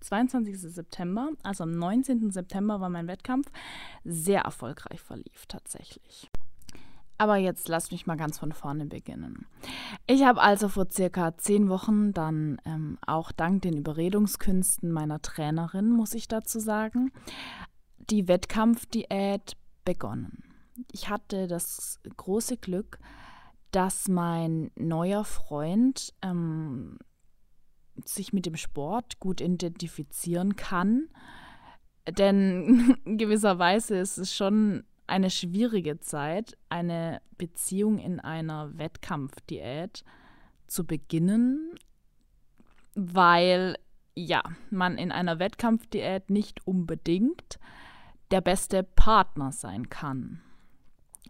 22. 0.00 0.60
September, 0.60 1.30
also 1.42 1.64
am 1.64 1.70
19. 1.70 2.30
September 2.30 2.78
war 2.78 2.90
mein 2.90 3.08
Wettkampf, 3.08 3.50
sehr 4.04 4.42
erfolgreich 4.42 5.00
verlief 5.00 5.46
tatsächlich. 5.48 6.30
Aber 7.16 7.36
jetzt 7.36 7.68
lasst 7.68 7.90
mich 7.90 8.06
mal 8.06 8.18
ganz 8.18 8.38
von 8.38 8.52
vorne 8.52 8.84
beginnen. 8.84 9.46
Ich 10.06 10.24
habe 10.24 10.42
also 10.42 10.68
vor 10.68 10.88
circa 10.90 11.38
zehn 11.38 11.70
Wochen 11.70 12.12
dann 12.12 12.60
ähm, 12.66 12.98
auch 13.06 13.32
dank 13.32 13.62
den 13.62 13.78
Überredungskünsten 13.78 14.92
meiner 14.92 15.22
Trainerin, 15.22 15.90
muss 15.90 16.12
ich 16.12 16.28
dazu 16.28 16.60
sagen, 16.60 17.12
die 18.10 18.28
Wettkampfdiät 18.28 19.56
begonnen. 19.86 20.47
Ich 20.92 21.08
hatte 21.08 21.46
das 21.46 22.00
große 22.16 22.56
Glück, 22.56 22.98
dass 23.70 24.08
mein 24.08 24.70
neuer 24.76 25.24
Freund 25.24 26.14
ähm, 26.22 26.98
sich 28.04 28.32
mit 28.32 28.46
dem 28.46 28.56
Sport 28.56 29.18
gut 29.20 29.40
identifizieren 29.40 30.56
kann. 30.56 31.08
Denn 32.08 32.96
gewisserweise 33.04 33.98
ist 33.98 34.18
es 34.18 34.34
schon 34.34 34.84
eine 35.06 35.30
schwierige 35.30 36.00
Zeit, 36.00 36.56
eine 36.68 37.20
Beziehung 37.36 37.98
in 37.98 38.20
einer 38.20 38.76
Wettkampfdiät 38.78 40.04
zu 40.66 40.86
beginnen, 40.86 41.74
weil 42.94 43.76
ja, 44.14 44.42
man 44.70 44.98
in 44.98 45.12
einer 45.12 45.38
Wettkampfdiät 45.38 46.30
nicht 46.30 46.66
unbedingt 46.66 47.58
der 48.30 48.40
beste 48.40 48.82
Partner 48.82 49.52
sein 49.52 49.88
kann. 49.88 50.42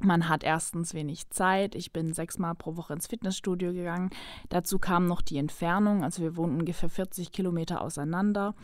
Man 0.01 0.29
hat 0.29 0.45
erstens 0.45 0.95
wenig 0.95 1.31
Zeit. 1.31 1.75
Ich 1.75 1.93
bin 1.93 2.13
sechsmal 2.13 2.55
pro 2.55 2.77
Woche 2.77 2.93
ins 2.93 3.07
Fitnessstudio 3.07 3.73
gegangen. 3.73 4.11
Dazu 4.49 4.79
kam 4.79 5.07
noch 5.07 5.23
die 5.23 5.39
Entfernung. 5.39 6.05
Also 6.05 6.23
wir 6.23 6.37
wohnen 6.37 6.61
ungefähr 6.61 6.89
40 6.89 7.33
Kilometer 7.33 7.81
auseinander. 7.81 8.55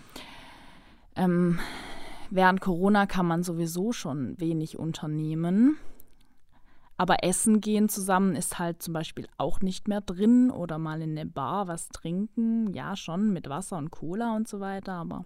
Ähm, 1.16 1.58
Während 2.30 2.60
Corona 2.60 3.06
kann 3.06 3.26
man 3.26 3.44
sowieso 3.44 3.92
schon 3.92 4.38
wenig 4.40 4.76
unternehmen. 4.76 5.76
Aber 6.96 7.22
Essen 7.22 7.60
gehen 7.60 7.88
zusammen 7.88 8.34
ist 8.34 8.58
halt 8.58 8.82
zum 8.82 8.92
Beispiel 8.92 9.28
auch 9.36 9.60
nicht 9.60 9.86
mehr 9.86 10.00
drin 10.00 10.50
oder 10.50 10.78
mal 10.78 11.00
in 11.00 11.12
eine 11.12 11.26
Bar 11.26 11.68
was 11.68 11.90
trinken. 11.90 12.72
Ja, 12.72 12.96
schon 12.96 13.32
mit 13.32 13.48
Wasser 13.48 13.78
und 13.78 13.92
Cola 13.92 14.34
und 14.34 14.48
so 14.48 14.58
weiter, 14.60 14.94
aber 14.94 15.24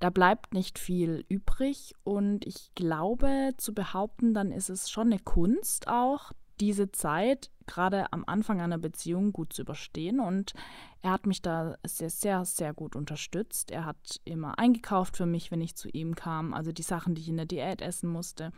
da 0.00 0.10
bleibt 0.10 0.54
nicht 0.54 0.78
viel 0.78 1.24
übrig. 1.28 1.94
Und 2.04 2.46
ich 2.46 2.70
glaube 2.74 3.54
zu 3.56 3.74
behaupten, 3.74 4.34
dann 4.34 4.52
ist 4.52 4.70
es 4.70 4.90
schon 4.90 5.08
eine 5.08 5.20
Kunst 5.20 5.88
auch, 5.88 6.32
diese 6.60 6.90
Zeit 6.90 7.50
gerade 7.66 8.12
am 8.12 8.24
Anfang 8.26 8.60
einer 8.60 8.78
Beziehung 8.78 9.32
gut 9.32 9.52
zu 9.52 9.62
überstehen. 9.62 10.20
Und 10.20 10.54
er 11.02 11.12
hat 11.12 11.26
mich 11.26 11.42
da 11.42 11.76
sehr, 11.86 12.10
sehr, 12.10 12.44
sehr 12.44 12.72
gut 12.72 12.96
unterstützt. 12.96 13.70
Er 13.70 13.84
hat 13.84 14.20
immer 14.24 14.58
eingekauft 14.58 15.16
für 15.16 15.26
mich, 15.26 15.50
wenn 15.50 15.60
ich 15.60 15.76
zu 15.76 15.88
ihm 15.88 16.14
kam, 16.14 16.54
also 16.54 16.72
die 16.72 16.82
Sachen, 16.82 17.14
die 17.14 17.20
ich 17.20 17.28
in 17.28 17.36
der 17.36 17.46
Diät 17.46 17.82
essen 17.82 18.08
musste. 18.08 18.52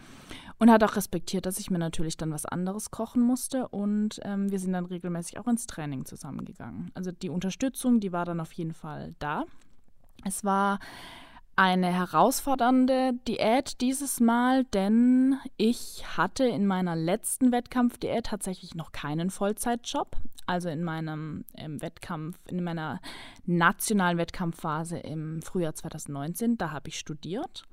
Und 0.58 0.70
hat 0.70 0.84
auch 0.84 0.96
respektiert, 0.96 1.44
dass 1.44 1.58
ich 1.58 1.70
mir 1.70 1.78
natürlich 1.78 2.16
dann 2.16 2.30
was 2.30 2.46
anderes 2.46 2.90
kochen 2.90 3.22
musste. 3.22 3.68
Und 3.68 4.20
ähm, 4.22 4.50
wir 4.50 4.58
sind 4.58 4.72
dann 4.72 4.86
regelmäßig 4.86 5.38
auch 5.38 5.48
ins 5.48 5.66
Training 5.66 6.04
zusammengegangen. 6.04 6.90
Also 6.94 7.10
die 7.12 7.30
Unterstützung, 7.30 8.00
die 8.00 8.12
war 8.12 8.24
dann 8.24 8.40
auf 8.40 8.52
jeden 8.52 8.74
Fall 8.74 9.14
da. 9.18 9.44
Es 10.24 10.44
war 10.44 10.78
eine 11.60 11.88
herausfordernde 11.88 13.12
Diät 13.28 13.82
dieses 13.82 14.18
Mal, 14.18 14.64
denn 14.64 15.36
ich 15.58 16.02
hatte 16.16 16.44
in 16.44 16.66
meiner 16.66 16.96
letzten 16.96 17.52
Wettkampfdiät 17.52 18.24
tatsächlich 18.24 18.74
noch 18.74 18.92
keinen 18.92 19.28
Vollzeitjob. 19.28 20.16
Also 20.46 20.70
in 20.70 20.82
meinem 20.82 21.44
Wettkampf, 21.54 22.38
in 22.48 22.64
meiner 22.64 22.98
nationalen 23.44 24.16
Wettkampfphase 24.16 24.96
im 25.00 25.42
Frühjahr 25.42 25.74
2019, 25.74 26.56
da 26.56 26.70
habe 26.70 26.88
ich 26.88 26.98
studiert. 26.98 27.64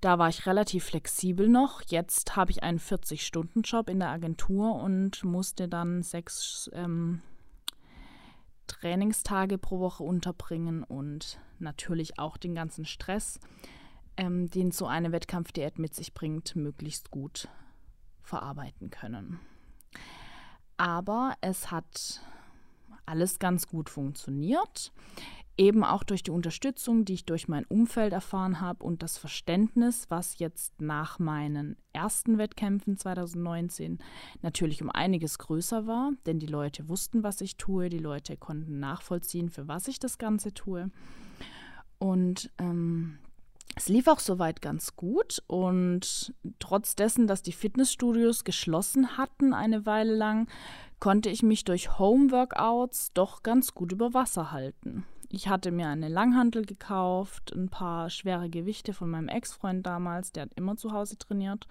Da 0.00 0.18
war 0.18 0.28
ich 0.28 0.46
relativ 0.46 0.86
flexibel 0.86 1.48
noch. 1.48 1.82
Jetzt 1.86 2.34
habe 2.34 2.50
ich 2.50 2.64
einen 2.64 2.80
40-Stunden-Job 2.80 3.90
in 3.90 4.00
der 4.00 4.08
Agentur 4.08 4.74
und 4.74 5.22
musste 5.22 5.68
dann 5.68 6.02
sechs 6.02 6.68
ähm, 6.74 7.22
Trainingstage 8.70 9.58
pro 9.58 9.80
Woche 9.80 10.04
unterbringen 10.04 10.84
und 10.84 11.40
natürlich 11.58 12.18
auch 12.18 12.36
den 12.36 12.54
ganzen 12.54 12.84
Stress, 12.84 13.40
ähm, 14.16 14.48
den 14.48 14.70
so 14.70 14.86
eine 14.86 15.10
Wettkampfdiät 15.10 15.78
mit 15.78 15.94
sich 15.94 16.14
bringt, 16.14 16.54
möglichst 16.54 17.10
gut 17.10 17.48
verarbeiten 18.22 18.90
können. 18.90 19.40
Aber 20.76 21.34
es 21.40 21.72
hat 21.72 22.22
alles 23.06 23.40
ganz 23.40 23.66
gut 23.66 23.90
funktioniert 23.90 24.92
eben 25.60 25.84
auch 25.84 26.04
durch 26.04 26.22
die 26.22 26.30
Unterstützung, 26.30 27.04
die 27.04 27.12
ich 27.12 27.26
durch 27.26 27.46
mein 27.46 27.66
Umfeld 27.66 28.14
erfahren 28.14 28.62
habe 28.62 28.82
und 28.82 29.02
das 29.02 29.18
Verständnis, 29.18 30.06
was 30.08 30.38
jetzt 30.38 30.80
nach 30.80 31.18
meinen 31.18 31.76
ersten 31.92 32.38
Wettkämpfen 32.38 32.96
2019 32.96 33.98
natürlich 34.40 34.80
um 34.80 34.88
einiges 34.88 35.36
größer 35.38 35.86
war, 35.86 36.12
denn 36.24 36.38
die 36.38 36.46
Leute 36.46 36.88
wussten, 36.88 37.22
was 37.22 37.42
ich 37.42 37.58
tue, 37.58 37.90
die 37.90 37.98
Leute 37.98 38.38
konnten 38.38 38.80
nachvollziehen, 38.80 39.50
für 39.50 39.68
was 39.68 39.86
ich 39.86 39.98
das 39.98 40.16
Ganze 40.16 40.54
tue. 40.54 40.90
Und 41.98 42.50
ähm, 42.56 43.18
es 43.76 43.90
lief 43.90 44.08
auch 44.08 44.20
soweit 44.20 44.62
ganz 44.62 44.96
gut 44.96 45.42
und 45.46 46.32
trotz 46.58 46.96
dessen, 46.96 47.26
dass 47.26 47.42
die 47.42 47.52
Fitnessstudios 47.52 48.44
geschlossen 48.44 49.18
hatten 49.18 49.52
eine 49.52 49.84
Weile 49.84 50.16
lang, 50.16 50.48
konnte 51.00 51.28
ich 51.28 51.42
mich 51.42 51.64
durch 51.64 51.98
Home-Workouts 51.98 53.12
doch 53.12 53.42
ganz 53.42 53.74
gut 53.74 53.92
über 53.92 54.14
Wasser 54.14 54.52
halten. 54.52 55.04
Ich 55.32 55.48
hatte 55.48 55.70
mir 55.70 55.88
eine 55.88 56.08
Langhantel 56.08 56.66
gekauft, 56.66 57.52
ein 57.54 57.68
paar 57.68 58.10
schwere 58.10 58.50
Gewichte 58.50 58.92
von 58.92 59.08
meinem 59.10 59.28
Ex-Freund 59.28 59.86
damals, 59.86 60.32
der 60.32 60.44
hat 60.44 60.54
immer 60.56 60.76
zu 60.76 60.92
Hause 60.92 61.18
trainiert. 61.18 61.68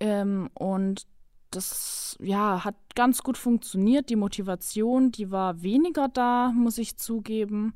Ähm, 0.00 0.50
und 0.54 1.06
das 1.50 2.16
ja, 2.20 2.64
hat 2.64 2.74
ganz 2.96 3.22
gut 3.22 3.38
funktioniert. 3.38 4.10
Die 4.10 4.16
Motivation, 4.16 5.12
die 5.12 5.30
war 5.30 5.62
weniger 5.62 6.08
da, 6.08 6.50
muss 6.52 6.78
ich 6.78 6.96
zugeben. 6.96 7.74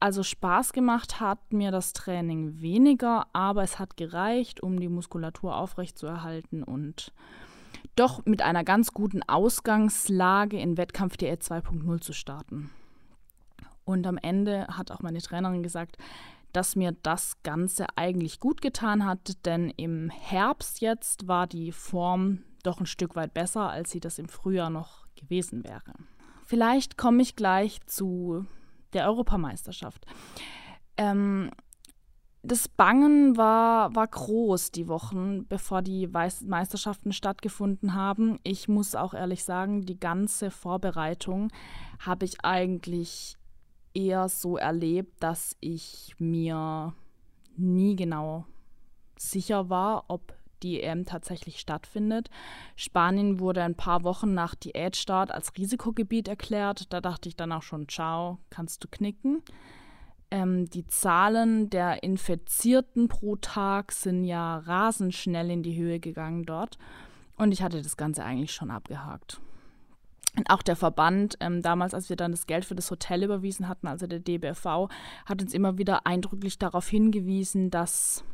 Also 0.00 0.22
Spaß 0.22 0.72
gemacht 0.72 1.20
hat 1.20 1.52
mir 1.52 1.70
das 1.70 1.92
Training 1.92 2.60
weniger, 2.60 3.26
aber 3.34 3.62
es 3.62 3.78
hat 3.78 3.96
gereicht, 3.96 4.62
um 4.62 4.80
die 4.80 4.88
Muskulatur 4.88 5.56
aufrechtzuerhalten 5.56 6.62
und 6.62 7.12
doch 7.94 8.24
mit 8.24 8.42
einer 8.42 8.64
ganz 8.64 8.92
guten 8.92 9.22
Ausgangslage 9.22 10.58
in 10.58 10.76
Wettkampf 10.76 11.16
DL 11.16 11.36
2.0 11.36 12.00
zu 12.00 12.12
starten. 12.12 12.70
Und 13.84 14.06
am 14.06 14.16
Ende 14.18 14.66
hat 14.68 14.90
auch 14.90 15.00
meine 15.00 15.20
Trainerin 15.20 15.62
gesagt, 15.62 15.96
dass 16.52 16.76
mir 16.76 16.92
das 17.02 17.42
Ganze 17.42 17.86
eigentlich 17.96 18.40
gut 18.40 18.62
getan 18.62 19.04
hat, 19.04 19.44
denn 19.44 19.70
im 19.70 20.08
Herbst 20.08 20.80
jetzt 20.80 21.26
war 21.26 21.46
die 21.46 21.72
Form 21.72 22.44
doch 22.62 22.80
ein 22.80 22.86
Stück 22.86 23.16
weit 23.16 23.34
besser, 23.34 23.70
als 23.70 23.90
sie 23.90 24.00
das 24.00 24.18
im 24.18 24.28
Frühjahr 24.28 24.70
noch 24.70 25.06
gewesen 25.16 25.64
wäre. 25.64 25.94
Vielleicht 26.46 26.96
komme 26.96 27.22
ich 27.22 27.36
gleich 27.36 27.80
zu 27.86 28.46
der 28.92 29.06
Europameisterschaft. 29.06 30.06
Ähm, 30.96 31.50
das 32.42 32.68
Bangen 32.68 33.36
war, 33.36 33.94
war 33.94 34.06
groß 34.06 34.70
die 34.70 34.86
Wochen, 34.86 35.46
bevor 35.46 35.80
die 35.80 36.06
Meisterschaften 36.06 37.12
stattgefunden 37.12 37.94
haben. 37.94 38.38
Ich 38.44 38.68
muss 38.68 38.94
auch 38.94 39.14
ehrlich 39.14 39.44
sagen, 39.44 39.86
die 39.86 39.98
ganze 39.98 40.50
Vorbereitung 40.50 41.50
habe 41.98 42.26
ich 42.26 42.44
eigentlich 42.44 43.38
eher 43.94 44.28
so 44.28 44.56
erlebt, 44.56 45.22
dass 45.22 45.56
ich 45.60 46.14
mir 46.18 46.94
nie 47.56 47.96
genau 47.96 48.44
sicher 49.16 49.70
war, 49.70 50.04
ob 50.08 50.34
die 50.62 50.82
EM 50.82 51.04
tatsächlich 51.04 51.60
stattfindet. 51.60 52.30
Spanien 52.74 53.38
wurde 53.38 53.62
ein 53.62 53.74
paar 53.76 54.02
Wochen 54.02 54.34
nach 54.34 54.54
Diätstart 54.54 55.30
als 55.30 55.52
Risikogebiet 55.56 56.26
erklärt. 56.26 56.92
Da 56.92 57.00
dachte 57.00 57.28
ich 57.28 57.36
dann 57.36 57.52
auch 57.52 57.62
schon, 57.62 57.88
ciao, 57.88 58.38
kannst 58.50 58.82
du 58.82 58.88
knicken. 58.88 59.42
Ähm, 60.30 60.68
die 60.70 60.86
Zahlen 60.86 61.70
der 61.70 62.02
Infizierten 62.02 63.08
pro 63.08 63.36
Tag 63.36 63.92
sind 63.92 64.24
ja 64.24 64.58
rasend 64.58 65.14
schnell 65.14 65.50
in 65.50 65.62
die 65.62 65.76
Höhe 65.76 66.00
gegangen 66.00 66.44
dort. 66.44 66.78
Und 67.36 67.52
ich 67.52 67.62
hatte 67.62 67.82
das 67.82 67.96
Ganze 67.96 68.24
eigentlich 68.24 68.52
schon 68.52 68.70
abgehakt. 68.70 69.40
Und 70.36 70.50
auch 70.50 70.62
der 70.62 70.76
Verband, 70.76 71.36
ähm, 71.40 71.62
damals, 71.62 71.94
als 71.94 72.08
wir 72.08 72.16
dann 72.16 72.32
das 72.32 72.46
Geld 72.46 72.64
für 72.64 72.74
das 72.74 72.90
Hotel 72.90 73.22
überwiesen 73.22 73.68
hatten, 73.68 73.86
also 73.86 74.06
der 74.06 74.18
DBFV, 74.18 74.88
hat 75.26 75.42
uns 75.42 75.54
immer 75.54 75.78
wieder 75.78 76.06
eindrücklich 76.06 76.58
darauf 76.58 76.88
hingewiesen, 76.88 77.70
dass 77.70 78.24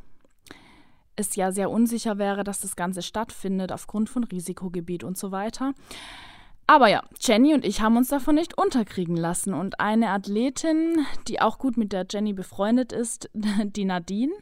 es 1.16 1.37
ja 1.37 1.52
sehr 1.52 1.71
unsicher 1.71 2.19
wäre, 2.19 2.45
dass 2.45 2.61
das 2.61 2.76
Ganze 2.76 3.02
stattfindet 3.02 3.73
aufgrund 3.73 4.09
von 4.09 4.25
Risikogebiet 4.25 5.04
und 5.04 5.19
so 5.19 5.30
weiter. 5.30 5.75
Aber 6.66 6.88
ja, 6.88 7.02
Jenny 7.21 7.52
und 7.52 7.64
ich 7.64 7.80
haben 7.80 7.97
uns 7.97 8.09
davon 8.09 8.37
nicht 8.37 8.57
unterkriegen 8.57 9.16
lassen. 9.16 9.54
Und 9.54 9.80
eine 9.80 10.11
Athletin, 10.11 11.04
die 11.26 11.40
auch 11.40 11.59
gut 11.59 11.76
mit 11.76 11.92
der 11.92 12.07
Jenny 12.09 12.33
befreundet 12.33 12.92
ist, 12.92 13.28
die 13.35 13.85
Nadine, 13.85 14.33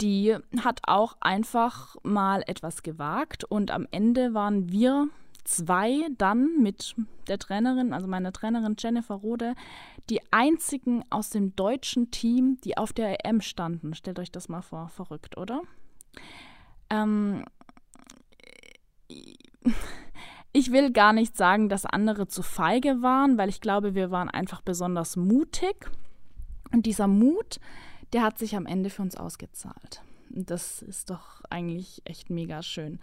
die 0.00 0.34
hat 0.62 0.80
auch 0.86 1.16
einfach 1.20 1.96
mal 2.02 2.42
etwas 2.46 2.82
gewagt. 2.82 3.44
Und 3.44 3.70
am 3.70 3.86
Ende 3.90 4.34
waren 4.34 4.72
wir 4.72 5.08
zwei 5.44 6.08
dann 6.18 6.62
mit 6.62 6.94
der 7.28 7.38
Trainerin, 7.38 7.92
also 7.92 8.06
meiner 8.06 8.32
Trainerin 8.32 8.76
Jennifer 8.78 9.14
Rode, 9.14 9.54
die 10.10 10.20
einzigen 10.30 11.04
aus 11.10 11.30
dem 11.30 11.54
deutschen 11.56 12.10
Team, 12.10 12.58
die 12.64 12.76
auf 12.76 12.92
der 12.92 13.24
EM 13.24 13.40
standen. 13.40 13.94
Stellt 13.94 14.18
euch 14.18 14.30
das 14.32 14.48
mal 14.48 14.62
vor, 14.62 14.88
verrückt, 14.88 15.36
oder? 15.36 15.62
Ähm, 16.90 17.44
ich 20.52 20.72
will 20.72 20.92
gar 20.92 21.12
nicht 21.12 21.36
sagen, 21.36 21.68
dass 21.68 21.86
andere 21.86 22.28
zu 22.28 22.42
feige 22.42 23.02
waren, 23.02 23.38
weil 23.38 23.48
ich 23.48 23.60
glaube, 23.60 23.94
wir 23.94 24.10
waren 24.10 24.28
einfach 24.28 24.60
besonders 24.60 25.16
mutig. 25.16 25.90
Und 26.72 26.86
dieser 26.86 27.06
Mut, 27.06 27.60
der 28.12 28.22
hat 28.22 28.38
sich 28.38 28.56
am 28.56 28.66
Ende 28.66 28.90
für 28.90 29.02
uns 29.02 29.16
ausgezahlt. 29.16 30.02
Das 30.30 30.80
ist 30.82 31.10
doch 31.10 31.42
eigentlich 31.50 32.00
echt 32.04 32.30
mega 32.30 32.62
schön. 32.62 32.98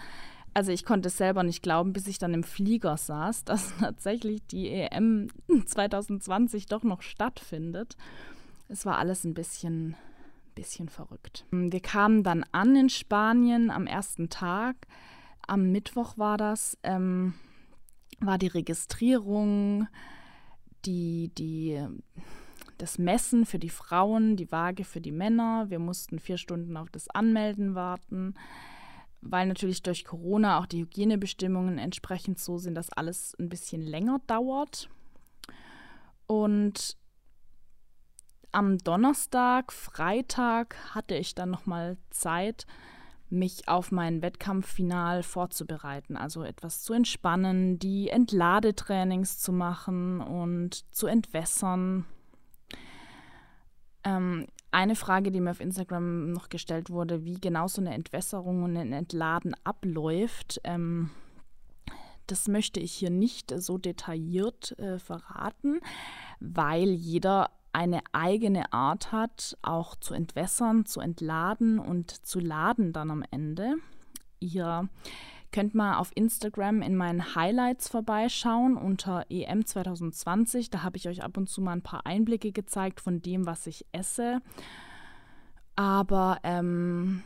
Also 0.53 0.71
ich 0.71 0.85
konnte 0.85 1.07
es 1.07 1.17
selber 1.17 1.43
nicht 1.43 1.61
glauben, 1.61 1.93
bis 1.93 2.07
ich 2.07 2.17
dann 2.17 2.33
im 2.33 2.43
Flieger 2.43 2.97
saß, 2.97 3.43
dass 3.45 3.73
tatsächlich 3.77 4.45
die 4.47 4.69
EM 4.69 5.27
2020 5.65 6.65
doch 6.67 6.83
noch 6.83 7.01
stattfindet. 7.01 7.97
Es 8.67 8.85
war 8.85 8.97
alles 8.97 9.23
ein 9.23 9.33
bisschen, 9.33 9.95
bisschen 10.55 10.89
verrückt. 10.89 11.45
Wir 11.51 11.79
kamen 11.79 12.23
dann 12.23 12.45
an 12.51 12.75
in 12.75 12.89
Spanien 12.89 13.71
am 13.71 13.87
ersten 13.87 14.29
Tag 14.29 14.87
am 15.49 15.71
Mittwoch 15.71 16.17
war 16.17 16.37
das, 16.37 16.77
ähm, 16.83 17.33
war 18.19 18.37
die 18.37 18.47
Registrierung, 18.47 19.87
die, 20.85 21.31
die, 21.37 21.83
das 22.77 22.97
Messen 22.97 23.45
für 23.45 23.59
die 23.59 23.69
Frauen, 23.69 24.35
die 24.35 24.51
Waage 24.51 24.83
für 24.83 25.01
die 25.01 25.11
Männer. 25.11 25.69
Wir 25.69 25.79
mussten 25.79 26.19
vier 26.19 26.37
Stunden 26.37 26.77
auf 26.77 26.89
das 26.91 27.09
Anmelden 27.09 27.75
warten, 27.75 28.35
weil 29.21 29.47
natürlich 29.47 29.83
durch 29.83 30.05
Corona 30.05 30.59
auch 30.59 30.65
die 30.65 30.81
Hygienebestimmungen 30.81 31.77
entsprechend 31.77 32.39
so 32.39 32.57
sind, 32.57 32.75
dass 32.75 32.91
alles 32.91 33.35
ein 33.39 33.49
bisschen 33.49 33.81
länger 33.81 34.19
dauert. 34.27 34.89
Und 36.27 36.97
am 38.51 38.77
Donnerstag, 38.77 39.71
Freitag 39.71 40.75
hatte 40.95 41.15
ich 41.15 41.35
dann 41.35 41.49
noch 41.49 41.65
mal 41.65 41.97
Zeit, 42.09 42.65
mich 43.29 43.67
auf 43.67 43.91
mein 43.91 44.21
Wettkampffinal 44.21 45.21
vorzubereiten, 45.21 46.17
also 46.17 46.43
etwas 46.43 46.81
zu 46.81 46.93
entspannen, 46.93 47.77
die 47.77 48.09
Entladetrainings 48.09 49.37
zu 49.37 49.51
machen 49.51 50.19
und 50.19 50.83
zu 50.95 51.05
entwässern. 51.05 52.05
Ähm, 54.03 54.47
eine 54.71 54.95
Frage, 54.95 55.31
die 55.31 55.41
mir 55.41 55.51
auf 55.51 55.61
Instagram 55.61 56.31
noch 56.31 56.49
gestellt 56.49 56.89
wurde, 56.89 57.25
wie 57.25 57.39
genau 57.39 57.67
so 57.67 57.81
eine 57.81 57.93
Entwässerung 57.93 58.63
und 58.63 58.77
ein 58.77 58.93
Entladen 58.93 59.55
abläuft, 59.63 60.61
ähm, 60.63 61.09
das 62.27 62.47
möchte 62.47 62.79
ich 62.79 62.93
hier 62.93 63.09
nicht 63.09 63.51
so 63.59 63.77
detailliert 63.77 64.77
äh, 64.77 64.99
verraten, 64.99 65.79
weil 66.39 66.89
jeder 66.89 67.49
eine 67.73 68.01
eigene 68.11 68.71
Art 68.73 69.11
hat, 69.11 69.57
auch 69.61 69.95
zu 69.95 70.13
entwässern, 70.13 70.85
zu 70.85 70.99
entladen 70.99 71.79
und 71.79 72.11
zu 72.11 72.39
laden 72.39 72.93
dann 72.93 73.11
am 73.11 73.23
Ende. 73.31 73.75
Ihr 74.39 74.89
könnt 75.51 75.73
mal 75.75 75.97
auf 75.97 76.11
Instagram 76.15 76.81
in 76.81 76.95
meinen 76.95 77.35
Highlights 77.35 77.87
vorbeischauen 77.87 78.77
unter 78.77 79.25
EM 79.29 79.65
2020. 79.65 80.69
Da 80.69 80.83
habe 80.83 80.97
ich 80.97 81.07
euch 81.07 81.23
ab 81.23 81.37
und 81.37 81.49
zu 81.49 81.61
mal 81.61 81.73
ein 81.73 81.81
paar 81.81 82.05
Einblicke 82.05 82.51
gezeigt 82.51 83.01
von 83.01 83.21
dem, 83.21 83.45
was 83.45 83.67
ich 83.67 83.85
esse. 83.91 84.41
Aber 85.75 86.39
ähm, 86.43 87.23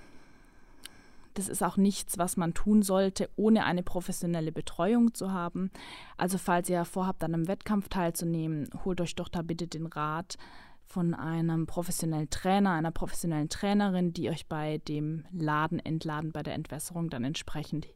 das 1.34 1.50
ist 1.50 1.64
auch 1.64 1.78
nichts, 1.78 2.18
was 2.18 2.38
man 2.38 2.54
tun 2.54 2.84
sollte, 2.84 3.30
ohne 3.36 3.66
eine 3.66 3.84
professionelle 3.84 4.52
Betreuung 4.52 5.14
zu 5.14 5.32
haben. 5.32 5.72
Also 6.18 6.38
falls 6.38 6.70
ihr 6.70 6.86
vorhabt, 6.86 7.24
an 7.24 7.34
einem 7.34 7.48
Wettkampf 7.48 7.90
teilzunehmen, 7.90 8.70
holt 8.86 9.02
euch 9.02 9.16
doch 9.16 9.30
da 9.30 9.42
bitte 9.42 9.68
den 9.68 9.88
Rat 9.88 10.38
von 10.86 11.14
einem 11.14 11.66
professionellen 11.66 12.30
Trainer, 12.30 12.72
einer 12.72 12.92
professionellen 12.92 13.50
Trainerin, 13.50 14.14
die 14.14 14.30
euch 14.30 14.48
bei 14.48 14.78
dem 14.80 15.26
Laden, 15.32 15.80
Entladen, 15.80 16.32
bei 16.32 16.44
der 16.44 16.54
Entwässerung 16.54 17.10
dann 17.10 17.24
entsprechend 17.24 17.88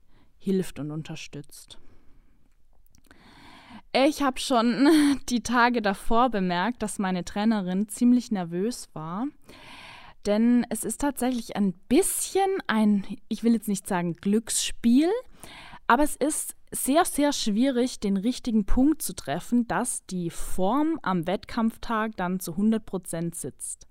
hilft 0.48 0.80
und 0.80 0.92
unterstützt. 0.92 1.78
Ich 3.94 4.22
habe 4.22 4.40
schon 4.40 4.88
die 5.30 5.44
Tage 5.44 5.82
davor 5.82 6.30
bemerkt, 6.30 6.82
dass 6.82 7.00
meine 7.00 7.26
Trainerin 7.26 7.90
ziemlich 7.90 8.32
nervös 8.32 8.88
war 8.94 9.28
denn 10.26 10.66
es 10.70 10.84
ist 10.84 11.00
tatsächlich 11.00 11.56
ein 11.56 11.72
bisschen 11.88 12.50
ein, 12.68 13.06
ich 13.30 13.44
will 13.44 13.54
jetzt 13.54 13.70
nicht 13.70 13.88
sagen 13.88 14.14
Glücksspiel, 14.16 15.10
aber 15.88 16.04
es 16.04 16.18
ist 16.18 16.56
sehr, 16.70 17.06
sehr 17.06 17.32
schwierig, 17.32 18.02
den 18.02 18.18
richtigen 18.18 18.66
Punkt 18.66 19.02
zu 19.02 19.16
treffen, 19.16 19.68
dass 19.70 20.06
die 20.06 20.30
Form 20.30 21.00
am 21.02 21.26
Wettkampftag 21.28 22.18
dann 22.18 22.42
zu 22.42 22.52
100 22.52 22.86
Prozent 22.86 23.36
sitzt. 23.36 23.88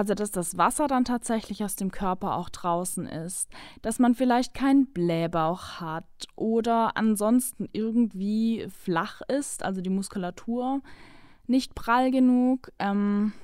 Also, 0.00 0.14
dass 0.14 0.30
das 0.30 0.56
Wasser 0.56 0.86
dann 0.88 1.04
tatsächlich 1.04 1.62
aus 1.62 1.76
dem 1.76 1.90
Körper 1.90 2.36
auch 2.36 2.48
draußen 2.48 3.04
ist, 3.04 3.50
dass 3.82 3.98
man 3.98 4.14
vielleicht 4.14 4.54
keinen 4.54 4.86
Blähbauch 4.86 5.78
hat 5.78 6.06
oder 6.36 6.96
ansonsten 6.96 7.68
irgendwie 7.72 8.66
flach 8.82 9.20
ist, 9.28 9.62
also 9.62 9.82
die 9.82 9.90
Muskulatur 9.90 10.80
nicht 11.46 11.74
prall 11.74 12.10
genug. 12.10 12.72
Ähm, 12.78 13.34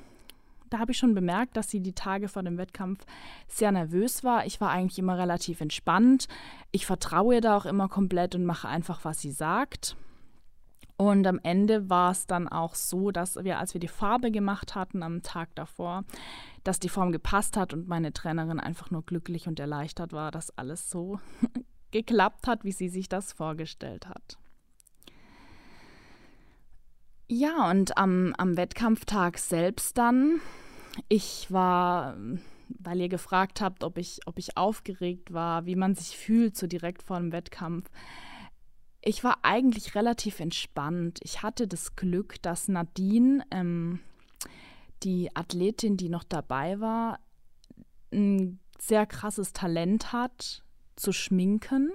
da 0.71 0.79
habe 0.79 0.93
ich 0.93 0.97
schon 0.97 1.15
bemerkt, 1.15 1.59
dass 1.59 1.69
sie 1.69 1.81
die 1.81 1.93
Tage 1.93 2.27
vor 2.27 2.43
dem 2.43 2.57
Wettkampf 2.57 3.05
sehr 3.49 3.71
nervös 3.71 4.25
war. 4.25 4.47
Ich 4.47 4.59
war 4.59 4.71
eigentlich 4.71 4.99
immer 4.99 5.19
relativ 5.19 5.61
entspannt. 5.61 6.27
Ich 6.73 6.87
vertraue 6.87 7.35
ihr 7.35 7.41
da 7.43 7.59
auch 7.59 7.67
immer 7.67 7.91
komplett 7.91 8.35
und 8.35 8.47
mache 8.47 8.67
einfach, 8.67 9.05
was 9.05 9.21
sie 9.21 9.31
sagt. 9.31 9.95
Und 10.97 11.27
am 11.27 11.39
Ende 11.43 11.91
war 11.91 12.11
es 12.11 12.27
dann 12.27 12.49
auch 12.49 12.75
so, 12.75 13.11
dass 13.11 13.37
wir, 13.37 13.59
als 13.59 13.75
wir 13.75 13.81
die 13.81 13.89
Farbe 13.89 14.31
gemacht 14.31 14.75
hatten 14.75 15.03
am 15.03 15.23
Tag 15.23 15.55
davor, 15.55 16.05
dass 16.65 16.81
die 16.81 16.89
Form 16.89 17.13
gepasst 17.13 17.57
hat 17.57 17.75
und 17.75 17.87
meine 17.87 18.13
Trainerin 18.13 18.61
einfach 18.61 18.91
nur 18.91 19.05
glücklich 19.05 19.47
und 19.47 19.61
erleichtert 19.61 20.13
war, 20.13 20.31
dass 20.31 20.57
alles 20.57 20.89
so 20.91 21.21
geklappt 21.91 22.47
hat, 22.47 22.65
wie 22.65 22.73
sie 22.73 22.89
sich 22.89 23.09
das 23.09 23.33
vorgestellt 23.33 24.09
hat. 24.09 24.39
Ja, 27.29 27.71
und 27.71 27.99
am, 27.99 28.35
am 28.39 28.57
Wettkampftag 28.57 29.39
selbst 29.39 29.99
dann, 29.99 30.41
ich 31.09 31.51
war, 31.51 32.17
weil 32.69 33.01
ihr 33.01 33.09
gefragt 33.09 33.61
habt, 33.61 33.85
ob 33.85 33.99
ich, 33.99 34.21
ob 34.27 34.39
ich 34.39 34.57
aufgeregt 34.57 35.33
war, 35.33 35.67
wie 35.67 35.77
man 35.77 35.95
sich 35.95 36.17
fühlt 36.17 36.57
so 36.57 36.67
direkt 36.67 37.03
vor 37.03 37.19
dem 37.19 37.33
Wettkampf. 37.33 37.91
Ich 39.09 39.23
war 39.23 39.39
eigentlich 39.43 39.95
relativ 39.95 40.41
entspannt. 40.41 41.21
Ich 41.23 41.45
hatte 41.45 41.69
das 41.69 41.95
Glück, 41.95 42.43
dass 42.43 42.67
Nadine, 42.67 43.45
ähm, 43.53 44.01
die 45.05 45.31
Athletin, 45.37 45.97
die 45.97 46.09
noch 46.09 46.25
dabei 46.25 46.81
war, 46.81 47.21
ein 48.13 48.59
sehr 48.81 49.07
krasses 49.07 49.53
Talent 49.53 50.13
hat 50.13 50.65
zu 50.97 51.13
schminken. 51.13 51.93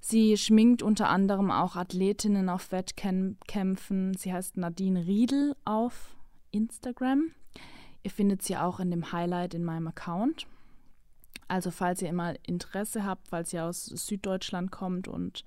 Sie 0.00 0.36
schminkt 0.36 0.82
unter 0.82 1.08
anderem 1.08 1.52
auch 1.52 1.76
Athletinnen 1.76 2.48
auf 2.48 2.72
Wettkämpfen. 2.72 4.14
Sie 4.14 4.32
heißt 4.32 4.56
Nadine 4.56 5.06
Riedel 5.06 5.54
auf 5.64 6.16
Instagram. 6.50 7.30
Ihr 8.02 8.10
findet 8.10 8.42
sie 8.42 8.56
auch 8.56 8.80
in 8.80 8.90
dem 8.90 9.12
Highlight 9.12 9.54
in 9.54 9.62
meinem 9.62 9.86
Account. 9.86 10.48
Also 11.46 11.70
falls 11.70 12.02
ihr 12.02 12.08
immer 12.08 12.34
Interesse 12.42 13.04
habt, 13.04 13.28
falls 13.28 13.52
ihr 13.52 13.64
aus 13.64 13.84
Süddeutschland 13.84 14.72
kommt 14.72 15.06
und 15.06 15.44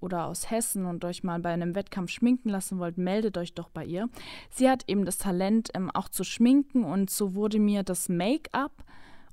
oder 0.00 0.26
aus 0.26 0.50
Hessen 0.50 0.86
und 0.86 1.04
euch 1.04 1.22
mal 1.22 1.40
bei 1.40 1.50
einem 1.50 1.74
Wettkampf 1.74 2.10
schminken 2.10 2.48
lassen 2.48 2.78
wollt, 2.78 2.98
meldet 2.98 3.36
euch 3.38 3.54
doch 3.54 3.68
bei 3.68 3.84
ihr. 3.84 4.08
Sie 4.50 4.68
hat 4.68 4.84
eben 4.86 5.04
das 5.04 5.18
Talent, 5.18 5.70
ähm, 5.74 5.90
auch 5.92 6.08
zu 6.08 6.24
schminken 6.24 6.84
und 6.84 7.10
so 7.10 7.34
wurde 7.34 7.58
mir 7.58 7.82
das 7.82 8.08
Make-up 8.08 8.84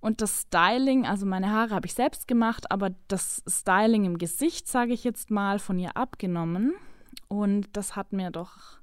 und 0.06 0.22
das 0.22 0.42
Styling, 0.42 1.08
also 1.08 1.26
meine 1.26 1.50
Haare 1.50 1.74
habe 1.74 1.88
ich 1.88 1.96
selbst 1.96 2.28
gemacht, 2.28 2.70
aber 2.70 2.92
das 3.08 3.42
Styling 3.50 4.06
im 4.06 4.20
Gesicht, 4.20 4.68
sage 4.68 4.94
ich 4.94 5.04
jetzt 5.04 5.32
mal, 5.32 5.58
von 5.58 5.80
ihr 5.80 5.98
abgenommen. 5.98 6.76
Und 7.28 7.76
das 7.76 7.96
hat 7.96 8.14
mir 8.14 8.30
doch 8.30 8.78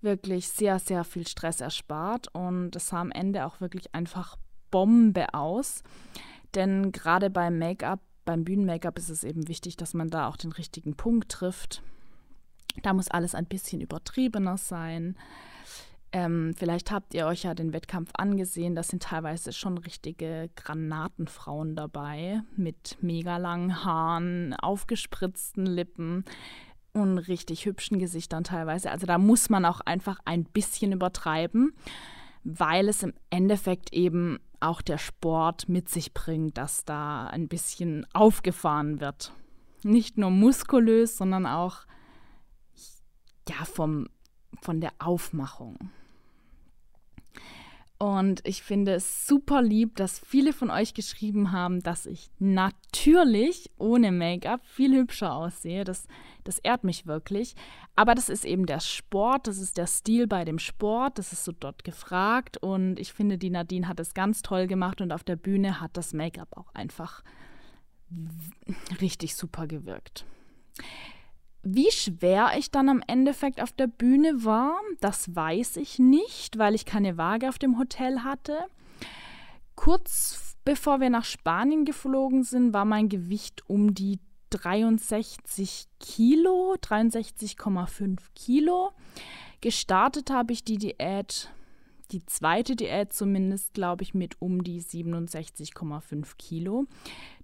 wirklich 0.00 0.48
sehr, 0.48 0.80
sehr 0.80 1.04
viel 1.04 1.24
Stress 1.26 1.60
erspart 1.60 2.34
und 2.34 2.74
es 2.74 2.88
sah 2.88 3.00
am 3.00 3.12
Ende 3.12 3.46
auch 3.46 3.60
wirklich 3.60 3.94
einfach 3.94 4.36
Bombe 4.72 5.34
aus. 5.34 5.84
Denn 6.56 6.90
gerade 6.90 7.30
beim 7.30 7.58
Make-up, 7.60 8.00
beim 8.30 8.44
Bühnen-Make-up 8.44 8.96
ist 8.96 9.10
es 9.10 9.24
eben 9.24 9.48
wichtig, 9.48 9.76
dass 9.76 9.92
man 9.92 10.08
da 10.08 10.28
auch 10.28 10.36
den 10.36 10.52
richtigen 10.52 10.94
Punkt 10.94 11.32
trifft. 11.32 11.82
Da 12.84 12.92
muss 12.92 13.10
alles 13.10 13.34
ein 13.34 13.46
bisschen 13.46 13.80
übertriebener 13.80 14.56
sein. 14.56 15.16
Ähm, 16.12 16.54
vielleicht 16.56 16.92
habt 16.92 17.12
ihr 17.12 17.26
euch 17.26 17.42
ja 17.42 17.54
den 17.54 17.72
Wettkampf 17.72 18.10
angesehen. 18.14 18.76
Das 18.76 18.86
sind 18.86 19.02
teilweise 19.02 19.52
schon 19.52 19.78
richtige 19.78 20.48
Granatenfrauen 20.54 21.74
dabei 21.74 22.42
mit 22.54 22.98
mega 23.00 23.36
langen 23.36 23.84
Haaren, 23.84 24.54
aufgespritzten 24.54 25.66
Lippen 25.66 26.24
und 26.92 27.18
richtig 27.18 27.66
hübschen 27.66 27.98
Gesichtern 27.98 28.44
teilweise. 28.44 28.92
Also 28.92 29.06
da 29.06 29.18
muss 29.18 29.50
man 29.50 29.64
auch 29.64 29.80
einfach 29.80 30.20
ein 30.24 30.44
bisschen 30.44 30.92
übertreiben, 30.92 31.72
weil 32.44 32.88
es 32.88 33.02
im 33.02 33.14
Endeffekt 33.30 33.92
eben 33.92 34.38
auch 34.60 34.82
der 34.82 34.98
Sport 34.98 35.68
mit 35.68 35.88
sich 35.88 36.14
bringt, 36.14 36.58
dass 36.58 36.84
da 36.84 37.26
ein 37.26 37.48
bisschen 37.48 38.06
aufgefahren 38.12 39.00
wird. 39.00 39.32
Nicht 39.82 40.18
nur 40.18 40.30
muskulös, 40.30 41.16
sondern 41.16 41.46
auch 41.46 41.86
ja, 43.48 43.64
vom, 43.64 44.08
von 44.62 44.80
der 44.80 44.92
Aufmachung. 44.98 45.90
Und 48.02 48.40
ich 48.46 48.62
finde 48.62 48.94
es 48.94 49.26
super 49.26 49.60
lieb, 49.60 49.96
dass 49.96 50.18
viele 50.20 50.54
von 50.54 50.70
euch 50.70 50.94
geschrieben 50.94 51.52
haben, 51.52 51.80
dass 51.80 52.06
ich 52.06 52.30
natürlich 52.38 53.70
ohne 53.76 54.10
Make-up 54.10 54.64
viel 54.64 54.96
hübscher 54.96 55.34
aussehe. 55.34 55.84
Das, 55.84 56.08
das 56.44 56.58
ehrt 56.60 56.82
mich 56.82 57.06
wirklich. 57.06 57.54
Aber 57.96 58.14
das 58.14 58.30
ist 58.30 58.46
eben 58.46 58.64
der 58.64 58.80
Sport, 58.80 59.48
das 59.48 59.58
ist 59.58 59.76
der 59.76 59.86
Stil 59.86 60.26
bei 60.26 60.46
dem 60.46 60.58
Sport, 60.58 61.18
das 61.18 61.34
ist 61.34 61.44
so 61.44 61.52
dort 61.52 61.84
gefragt. 61.84 62.56
Und 62.56 62.98
ich 62.98 63.12
finde, 63.12 63.36
die 63.36 63.50
Nadine 63.50 63.86
hat 63.86 64.00
es 64.00 64.14
ganz 64.14 64.40
toll 64.40 64.66
gemacht 64.66 65.02
und 65.02 65.12
auf 65.12 65.22
der 65.22 65.36
Bühne 65.36 65.82
hat 65.82 65.94
das 65.98 66.14
Make-up 66.14 66.56
auch 66.56 66.74
einfach 66.74 67.22
richtig 69.02 69.36
super 69.36 69.66
gewirkt. 69.66 70.24
Wie 71.62 71.90
schwer 71.90 72.52
ich 72.56 72.70
dann 72.70 72.88
am 72.88 73.02
Endeffekt 73.06 73.60
auf 73.60 73.72
der 73.72 73.86
Bühne 73.86 74.44
war, 74.44 74.80
das 75.00 75.34
weiß 75.34 75.76
ich 75.76 75.98
nicht, 75.98 76.58
weil 76.58 76.74
ich 76.74 76.86
keine 76.86 77.18
Waage 77.18 77.48
auf 77.48 77.58
dem 77.58 77.78
Hotel 77.78 78.22
hatte. 78.22 78.58
Kurz 79.74 80.50
bevor 80.64 81.00
wir 81.00 81.10
nach 81.10 81.24
Spanien 81.24 81.84
geflogen 81.84 82.44
sind, 82.44 82.72
war 82.72 82.84
mein 82.84 83.08
Gewicht 83.08 83.68
um 83.68 83.94
die 83.94 84.18
63 84.50 85.86
Kilo, 86.00 86.76
63,5 86.82 88.18
Kilo. 88.34 88.92
Gestartet 89.60 90.30
habe 90.30 90.52
ich 90.52 90.64
die 90.64 90.78
Diät 90.78 91.50
die 92.12 92.24
zweite 92.26 92.76
Diät 92.76 93.12
zumindest, 93.12 93.74
glaube 93.74 94.02
ich, 94.02 94.14
mit 94.14 94.40
um 94.40 94.64
die 94.64 94.82
67,5 94.82 96.36
Kilo. 96.36 96.86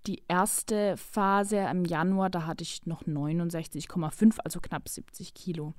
Die 0.06 0.22
erste 0.28 0.96
Phase 0.96 1.58
im 1.58 1.84
Januar, 1.84 2.30
da 2.30 2.46
hatte 2.46 2.62
ich 2.62 2.86
noch 2.86 3.02
69,5, 3.02 4.38
also 4.44 4.60
knapp 4.60 4.88
70 4.88 5.34
Kilo. 5.34 5.74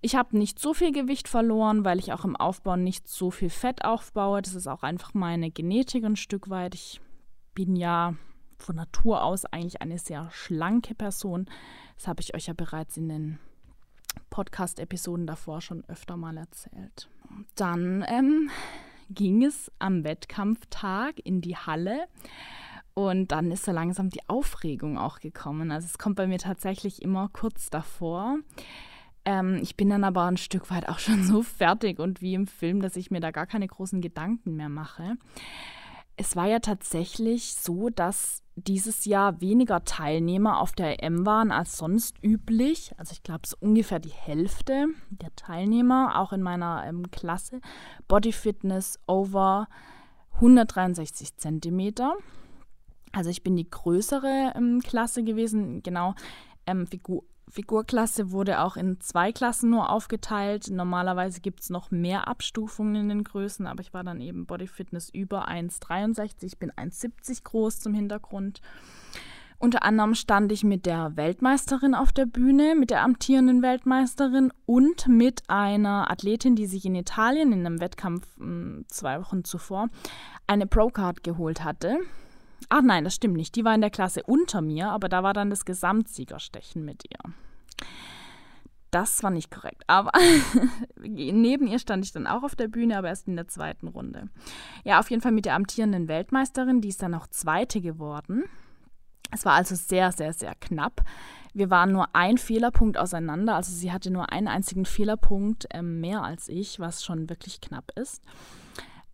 Ich 0.00 0.14
habe 0.14 0.36
nicht 0.36 0.58
so 0.58 0.74
viel 0.74 0.92
Gewicht 0.92 1.28
verloren, 1.28 1.84
weil 1.84 1.98
ich 1.98 2.12
auch 2.12 2.24
im 2.24 2.36
Aufbau 2.36 2.76
nicht 2.76 3.08
so 3.08 3.30
viel 3.30 3.50
Fett 3.50 3.84
aufbaue. 3.84 4.42
Das 4.42 4.54
ist 4.54 4.66
auch 4.66 4.82
einfach 4.82 5.14
meine 5.14 5.50
Genetik 5.50 6.04
ein 6.04 6.16
Stück 6.16 6.50
weit. 6.50 6.74
Ich 6.74 7.00
bin 7.54 7.76
ja 7.76 8.14
von 8.58 8.76
Natur 8.76 9.22
aus 9.22 9.44
eigentlich 9.46 9.82
eine 9.82 9.98
sehr 9.98 10.30
schlanke 10.30 10.94
Person. 10.94 11.46
Das 11.96 12.08
habe 12.08 12.20
ich 12.20 12.34
euch 12.34 12.46
ja 12.46 12.54
bereits 12.54 12.96
in 12.96 13.08
den 13.08 13.38
Podcast-Episoden 14.30 15.26
davor 15.26 15.60
schon 15.60 15.84
öfter 15.88 16.16
mal 16.16 16.36
erzählt. 16.36 17.08
Dann 17.54 18.04
ähm, 18.08 18.50
ging 19.10 19.44
es 19.44 19.70
am 19.78 20.04
Wettkampftag 20.04 21.14
in 21.24 21.40
die 21.40 21.56
Halle. 21.56 22.06
Und 22.94 23.32
dann 23.32 23.50
ist 23.50 23.64
so 23.64 23.72
langsam 23.72 24.10
die 24.10 24.28
Aufregung 24.28 24.98
auch 24.98 25.18
gekommen. 25.18 25.70
Also 25.70 25.86
es 25.86 25.98
kommt 25.98 26.16
bei 26.16 26.26
mir 26.26 26.38
tatsächlich 26.38 27.00
immer 27.00 27.30
kurz 27.32 27.70
davor. 27.70 28.38
Ähm, 29.24 29.60
ich 29.62 29.76
bin 29.76 29.88
dann 29.88 30.04
aber 30.04 30.24
ein 30.24 30.36
Stück 30.36 30.70
weit 30.70 30.88
auch 30.88 30.98
schon 30.98 31.24
so 31.24 31.42
fertig 31.42 31.98
und 31.98 32.20
wie 32.20 32.34
im 32.34 32.46
Film, 32.46 32.80
dass 32.82 32.96
ich 32.96 33.10
mir 33.10 33.20
da 33.20 33.30
gar 33.30 33.46
keine 33.46 33.66
großen 33.66 34.00
Gedanken 34.00 34.56
mehr 34.56 34.68
mache. 34.68 35.16
Es 36.16 36.36
war 36.36 36.46
ja 36.46 36.58
tatsächlich 36.58 37.54
so, 37.54 37.88
dass 37.88 38.41
dieses 38.54 39.04
Jahr 39.06 39.40
weniger 39.40 39.84
Teilnehmer 39.84 40.60
auf 40.60 40.72
der 40.72 41.02
EM 41.02 41.24
waren 41.24 41.50
als 41.50 41.78
sonst 41.78 42.22
üblich. 42.22 42.92
Also 42.98 43.12
ich 43.12 43.22
glaube, 43.22 43.46
so 43.46 43.56
ungefähr 43.60 43.98
die 43.98 44.10
Hälfte 44.10 44.88
der 45.10 45.34
Teilnehmer, 45.36 46.18
auch 46.18 46.32
in 46.32 46.42
meiner 46.42 46.84
ähm, 46.86 47.10
Klasse. 47.10 47.60
Body 48.08 48.32
Fitness 48.32 48.98
over 49.06 49.68
163 50.34 51.36
Zentimeter. 51.36 52.16
Also 53.12 53.30
ich 53.30 53.42
bin 53.42 53.56
die 53.56 53.68
größere 53.68 54.52
ähm, 54.56 54.80
Klasse 54.82 55.22
gewesen, 55.22 55.82
genau. 55.82 56.14
Ähm, 56.66 56.86
Figur 56.86 57.24
Figurklasse 57.52 58.32
wurde 58.32 58.60
auch 58.60 58.76
in 58.76 58.98
zwei 59.00 59.30
Klassen 59.30 59.68
nur 59.68 59.90
aufgeteilt. 59.90 60.70
Normalerweise 60.70 61.42
gibt 61.42 61.60
es 61.60 61.68
noch 61.68 61.90
mehr 61.90 62.26
Abstufungen 62.26 62.94
in 62.94 63.08
den 63.10 63.24
Größen, 63.24 63.66
aber 63.66 63.82
ich 63.82 63.92
war 63.92 64.02
dann 64.02 64.22
eben 64.22 64.46
Body 64.46 64.66
Fitness 64.66 65.10
über 65.10 65.48
1,63. 65.48 66.44
Ich 66.44 66.58
bin 66.58 66.72
1,70 66.72 67.44
groß 67.44 67.80
zum 67.80 67.92
Hintergrund. 67.92 68.62
Unter 69.58 69.82
anderem 69.82 70.14
stand 70.14 70.50
ich 70.50 70.64
mit 70.64 70.86
der 70.86 71.14
Weltmeisterin 71.16 71.94
auf 71.94 72.10
der 72.10 72.24
Bühne, 72.24 72.74
mit 72.74 72.88
der 72.88 73.02
amtierenden 73.02 73.60
Weltmeisterin 73.60 74.50
und 74.64 75.06
mit 75.06 75.42
einer 75.48 76.10
Athletin, 76.10 76.56
die 76.56 76.66
sich 76.66 76.86
in 76.86 76.94
Italien 76.94 77.52
in 77.52 77.66
einem 77.66 77.80
Wettkampf 77.80 78.26
hm, 78.38 78.86
zwei 78.88 79.20
Wochen 79.20 79.44
zuvor 79.44 79.90
eine 80.46 80.66
Pro-Card 80.66 81.22
geholt 81.22 81.62
hatte. 81.62 81.98
Ach 82.68 82.82
nein, 82.82 83.04
das 83.04 83.14
stimmt 83.14 83.36
nicht. 83.36 83.54
Die 83.56 83.64
war 83.64 83.74
in 83.74 83.80
der 83.80 83.90
Klasse 83.90 84.22
unter 84.24 84.60
mir, 84.60 84.90
aber 84.90 85.08
da 85.08 85.22
war 85.22 85.32
dann 85.32 85.50
das 85.50 85.64
Gesamtsiegerstechen 85.64 86.84
mit 86.84 87.04
ihr. 87.10 87.32
Das 88.90 89.22
war 89.22 89.30
nicht 89.30 89.50
korrekt. 89.50 89.84
Aber 89.86 90.12
neben 91.00 91.66
ihr 91.66 91.78
stand 91.78 92.04
ich 92.04 92.12
dann 92.12 92.26
auch 92.26 92.42
auf 92.42 92.54
der 92.54 92.68
Bühne, 92.68 92.98
aber 92.98 93.08
erst 93.08 93.26
in 93.26 93.36
der 93.36 93.48
zweiten 93.48 93.88
Runde. 93.88 94.28
Ja, 94.84 95.00
auf 95.00 95.10
jeden 95.10 95.22
Fall 95.22 95.32
mit 95.32 95.46
der 95.46 95.54
amtierenden 95.54 96.08
Weltmeisterin, 96.08 96.82
die 96.82 96.88
ist 96.88 97.02
dann 97.02 97.14
auch 97.14 97.26
Zweite 97.26 97.80
geworden. 97.80 98.44
Es 99.30 99.46
war 99.46 99.54
also 99.54 99.74
sehr, 99.74 100.12
sehr, 100.12 100.34
sehr 100.34 100.54
knapp. 100.54 101.02
Wir 101.54 101.70
waren 101.70 101.90
nur 101.90 102.14
ein 102.14 102.36
Fehlerpunkt 102.36 102.98
auseinander. 102.98 103.56
Also 103.56 103.72
sie 103.72 103.92
hatte 103.92 104.10
nur 104.10 104.30
einen 104.30 104.48
einzigen 104.48 104.84
Fehlerpunkt 104.84 105.66
äh, 105.74 105.80
mehr 105.80 106.22
als 106.22 106.48
ich, 106.48 106.78
was 106.78 107.02
schon 107.02 107.30
wirklich 107.30 107.62
knapp 107.62 107.92
ist. 107.96 108.22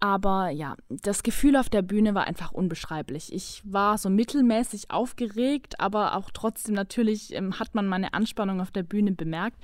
Aber 0.01 0.51
ja, 0.51 0.77
das 0.89 1.25
Gefühl 1.25 1.57
auf 1.57 1.69
der 1.69 1.83
Bühne 1.83 2.15
war 2.15 2.25
einfach 2.25 2.53
unbeschreiblich. 2.53 3.33
Ich 3.33 3.63
war 3.65 3.99
so 3.99 4.09
mittelmäßig 4.11 4.91
aufgeregt, 4.91 5.81
aber 5.81 6.17
auch 6.17 6.31
trotzdem 6.33 6.75
natürlich 6.75 7.35
ähm, 7.35 7.59
hat 7.59 7.75
man 7.75 7.89
meine 7.89 8.15
Anspannung 8.15 8.61
auf 8.61 8.71
der 8.71 8.85
Bühne 8.85 9.13
bemerkt, 9.13 9.59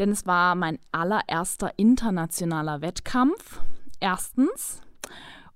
denn 0.00 0.10
es 0.10 0.26
war 0.26 0.56
mein 0.56 0.78
allererster 0.90 1.72
internationaler 1.76 2.80
Wettkampf. 2.80 3.60
Erstens. 4.00 4.80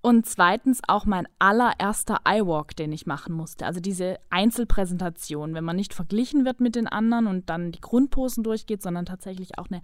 Und 0.03 0.25
zweitens 0.25 0.81
auch 0.89 1.05
mein 1.05 1.29
allererster 1.39 2.21
iWalk, 2.27 2.75
den 2.75 2.91
ich 2.91 3.05
machen 3.05 3.35
musste. 3.35 3.67
Also 3.67 3.81
diese 3.81 4.19
Einzelpräsentation, 4.31 5.53
wenn 5.53 5.65
man 5.65 5.77
nicht 5.77 5.93
verglichen 5.93 6.47
wird 6.47 6.61
mit 6.61 6.75
den 6.75 6.87
anderen 6.89 7.27
und 7.27 7.51
dann 7.51 7.71
die 7.71 7.83
Grundposen 7.83 8.43
durchgeht, 8.43 8.81
sondern 8.81 9.05
tatsächlich 9.05 9.59
auch 9.59 9.67
eine 9.71 9.83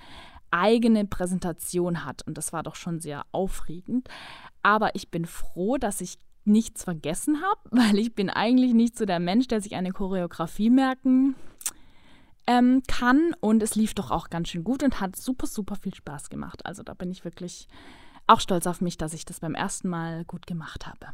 eigene 0.57 1.05
Präsentation 1.05 2.05
hat. 2.05 2.27
Und 2.27 2.39
das 2.39 2.53
war 2.53 2.63
doch 2.63 2.75
schon 2.75 3.01
sehr 3.01 3.25
aufregend. 3.33 4.09
Aber 4.63 4.95
ich 4.95 5.11
bin 5.11 5.27
froh, 5.27 5.77
dass 5.77 6.01
ich 6.01 6.19
nichts 6.45 6.85
vergessen 6.85 7.43
habe, 7.43 7.61
weil 7.71 7.99
ich 7.99 8.15
bin 8.15 8.31
eigentlich 8.31 8.75
nicht 8.75 8.97
so 8.97 9.05
der 9.05 9.21
Mensch, 9.21 9.49
der 9.49 9.61
sich 9.61 9.75
eine 9.75 9.93
Choreografie 9.93 10.71
merken 10.71 11.37
ähm, 12.47 12.83
kann. 12.87 13.35
Und 13.41 13.63
es 13.63 13.75
lief 13.75 13.95
doch 13.95 14.11
auch 14.11 14.31
ganz 14.31 14.49
schön 14.49 14.65
gut 14.65 14.83
und 14.83 15.01
hat 15.01 15.17
super, 15.17 15.47
super 15.47 15.77
viel 15.77 15.95
Spaß 15.95 16.31
gemacht. 16.31 16.65
Also 16.65 16.83
da 16.83 16.95
bin 16.95 17.11
ich 17.11 17.25
wirklich 17.25 17.69
auch 18.27 18.41
stolz 18.41 18.67
auf 18.67 18.81
mich, 18.81 18.97
dass 18.99 19.15
ich 19.15 19.25
das 19.25 19.41
beim 19.41 19.55
ersten 19.55 19.89
Mal 19.89 20.25
gut 20.25 20.47
gemacht 20.47 20.87
habe. 20.87 21.13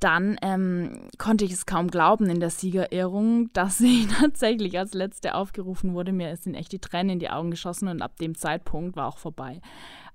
Dann 0.00 0.38
ähm, 0.40 1.08
konnte 1.18 1.44
ich 1.44 1.52
es 1.52 1.66
kaum 1.66 1.88
glauben 1.88 2.28
in 2.30 2.40
der 2.40 2.50
Siegerehrung, 2.50 3.52
dass 3.52 3.78
sie 3.78 4.08
tatsächlich 4.20 4.78
als 4.78 4.94
letzte 4.94 5.34
aufgerufen 5.34 5.94
wurde. 5.94 6.12
Mir 6.12 6.36
sind 6.36 6.54
echt 6.54 6.72
die 6.72 6.78
Tränen 6.78 7.10
in 7.10 7.18
die 7.18 7.30
Augen 7.30 7.50
geschossen 7.50 7.88
und 7.88 8.02
ab 8.02 8.16
dem 8.16 8.34
Zeitpunkt 8.34 8.96
war 8.96 9.06
auch 9.06 9.18
vorbei. 9.18 9.60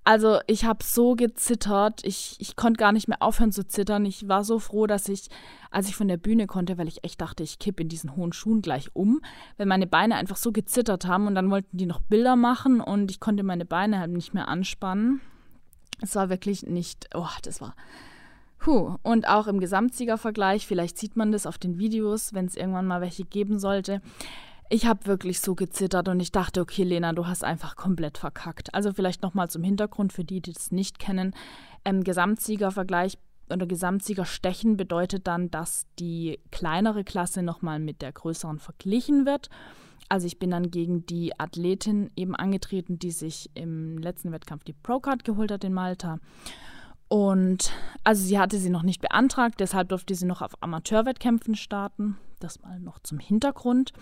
Also 0.08 0.40
ich 0.46 0.66
habe 0.66 0.84
so 0.84 1.16
gezittert, 1.16 2.06
ich, 2.06 2.36
ich 2.38 2.56
konnte 2.56 2.78
gar 2.78 2.92
nicht 2.92 3.08
mehr 3.08 3.24
aufhören 3.24 3.52
zu 3.52 3.68
zittern. 3.68 4.06
Ich 4.06 4.28
war 4.28 4.44
so 4.44 4.60
froh, 4.60 4.86
dass 4.86 5.10
ich, 5.10 5.30
als 5.72 5.90
ich 5.90 5.96
von 5.96 6.08
der 6.08 6.18
Bühne 6.18 6.46
konnte, 6.46 6.78
weil 6.78 6.88
ich 6.88 7.04
echt 7.04 7.20
dachte, 7.22 7.42
ich 7.42 7.58
kippe 7.58 7.82
in 7.82 7.90
diesen 7.90 8.16
hohen 8.16 8.32
Schuhen 8.32 8.62
gleich 8.62 8.96
um, 8.96 9.20
weil 9.58 9.66
meine 9.66 9.88
Beine 9.88 10.16
einfach 10.16 10.36
so 10.36 10.52
gezittert 10.52 11.08
haben 11.08 11.26
und 11.26 11.34
dann 11.34 11.50
wollten 11.50 11.76
die 11.76 11.88
noch 11.88 12.02
Bilder 12.02 12.36
machen 12.36 12.82
und 12.82 13.10
ich 13.10 13.20
konnte 13.20 13.42
meine 13.42 13.66
Beine 13.66 14.00
halt 14.00 14.12
nicht 14.12 14.36
mehr 14.36 14.48
anspannen. 14.48 15.22
Es 16.02 16.16
war 16.16 16.30
wirklich 16.30 16.62
nicht, 16.62 17.10
oh, 17.16 17.26
das 17.42 17.60
war, 17.60 17.76
Puh, 18.66 18.98
und 19.04 19.28
auch 19.28 19.46
im 19.46 19.60
Gesamtsiegervergleich, 19.60 20.66
vielleicht 20.66 20.98
sieht 20.98 21.16
man 21.16 21.32
das 21.32 21.46
auf 21.46 21.60
den 21.60 21.78
Videos, 21.78 22.34
wenn 22.34 22.48
es 22.48 22.56
irgendwann 22.56 22.88
mal 22.88 23.00
welche 23.00 23.24
geben 23.24 23.60
sollte. 23.60 24.02
Ich 24.72 24.88
habe 24.88 25.06
wirklich 25.06 25.40
so 25.40 25.54
gezittert 25.54 26.08
und 26.08 26.20
ich 26.20 26.32
dachte, 26.32 26.62
okay, 26.62 26.82
Lena, 26.82 27.14
du 27.14 27.28
hast 27.28 27.44
einfach 27.44 27.76
komplett 27.76 28.18
verkackt. 28.18 28.74
Also 28.74 28.92
vielleicht 28.92 29.22
nochmal 29.22 29.52
zum 29.52 29.62
Hintergrund 29.62 30.14
für 30.14 30.24
die, 30.24 30.42
die 30.42 30.52
das 30.52 30.72
nicht 30.72 30.98
kennen. 30.98 31.36
Ähm, 31.86 32.04
Gesamtsiegervergleich 32.04 33.20
oder 33.52 33.68
Gesamtsiegerstechen 33.68 34.78
bedeutet 34.78 35.28
dann, 35.28 35.52
dass 35.52 35.86
die 36.00 36.40
kleinere 36.50 37.04
Klasse 37.04 37.44
nochmal 37.44 37.78
mit 37.78 38.02
der 38.02 38.14
größeren 38.14 38.58
verglichen 38.58 39.28
wird. 39.28 39.52
Also 40.10 40.26
ich 40.26 40.40
bin 40.40 40.50
dann 40.50 40.72
gegen 40.72 41.06
die 41.06 41.40
Athletin 41.40 42.10
eben 42.16 42.36
angetreten, 42.36 42.98
die 42.98 43.12
sich 43.12 43.52
im 43.54 44.00
letzten 44.00 44.32
Wettkampf 44.32 44.64
die 44.64 44.74
Pro-Card 44.74 45.24
geholt 45.24 45.52
hat 45.52 45.64
in 45.64 45.74
Malta. 45.74 46.20
Und 47.08 47.72
also 48.04 48.24
sie 48.24 48.40
hatte 48.40 48.58
sie 48.58 48.70
noch 48.70 48.84
nicht 48.84 49.02
beantragt, 49.02 49.60
deshalb 49.60 49.90
durfte 49.90 50.16
sie 50.16 50.26
noch 50.26 50.42
auf 50.42 50.62
Amateurwettkämpfen 50.62 51.56
starten. 51.56 52.18
Das 52.40 52.62
mal 52.62 52.80
noch 52.80 53.00
zum 53.00 53.20
Hintergrund. 53.20 53.94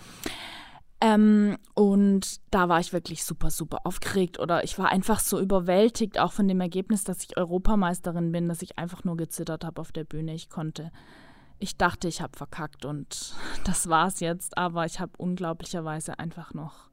Ähm, 1.04 1.58
und 1.74 2.39
da 2.50 2.70
war 2.70 2.80
ich 2.80 2.94
wirklich 2.94 3.26
super, 3.26 3.52
super 3.52 3.80
aufgeregt 3.84 4.39
oder 4.39 4.63
ich 4.63 4.80
war 4.80 4.88
einfach 4.88 5.20
so 5.20 5.38
überwältigt, 5.38 6.18
auch 6.18 6.32
von 6.32 6.48
dem 6.48 6.62
Ergebnis, 6.62 7.04
dass 7.04 7.24
ich 7.24 7.36
Europameisterin 7.36 8.32
bin, 8.32 8.48
dass 8.48 8.62
ich 8.62 8.80
einfach 8.80 9.04
nur 9.04 9.18
gezittert 9.18 9.66
habe 9.66 9.82
auf 9.82 9.92
der 9.92 10.06
Bühne. 10.06 10.34
Ich 10.34 10.50
konnte, 10.50 10.94
ich 11.60 11.76
dachte, 11.76 12.08
ich 12.08 12.22
habe 12.22 12.38
verkackt 12.38 12.86
und 12.86 13.36
das 13.66 13.89
war 13.89 14.08
es 14.08 14.22
jetzt, 14.22 14.58
aber 14.58 14.86
ich 14.86 15.02
habe 15.02 15.12
unglaublicherweise 15.18 16.20
einfach 16.20 16.54
noch 16.54 16.89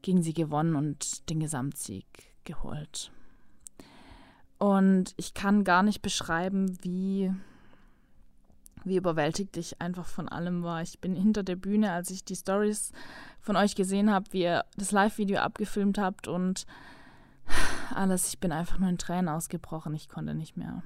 gegen 0.00 0.22
sie 0.22 0.32
gewonnen 0.32 0.74
und 0.74 1.28
den 1.28 1.38
Gesamtsieg 1.38 2.06
geholt. 2.44 3.12
Und 4.62 5.14
ich 5.16 5.34
kann 5.34 5.64
gar 5.64 5.82
nicht 5.82 6.02
beschreiben, 6.02 6.78
wie, 6.84 7.32
wie 8.84 8.96
überwältigt 8.96 9.56
ich 9.56 9.82
einfach 9.82 10.06
von 10.06 10.28
allem 10.28 10.62
war. 10.62 10.82
Ich 10.82 11.00
bin 11.00 11.16
hinter 11.16 11.42
der 11.42 11.56
Bühne, 11.56 11.90
als 11.90 12.10
ich 12.10 12.24
die 12.24 12.36
Stories 12.36 12.92
von 13.40 13.56
euch 13.56 13.74
gesehen 13.74 14.12
habe, 14.12 14.26
wie 14.30 14.42
ihr 14.42 14.64
das 14.76 14.92
Live-Video 14.92 15.40
abgefilmt 15.40 15.98
habt 15.98 16.28
und 16.28 16.64
alles. 17.92 18.28
Ich 18.28 18.38
bin 18.38 18.52
einfach 18.52 18.78
nur 18.78 18.88
in 18.88 18.98
Tränen 18.98 19.28
ausgebrochen. 19.28 19.94
Ich 19.94 20.08
konnte 20.08 20.32
nicht 20.32 20.56
mehr. 20.56 20.84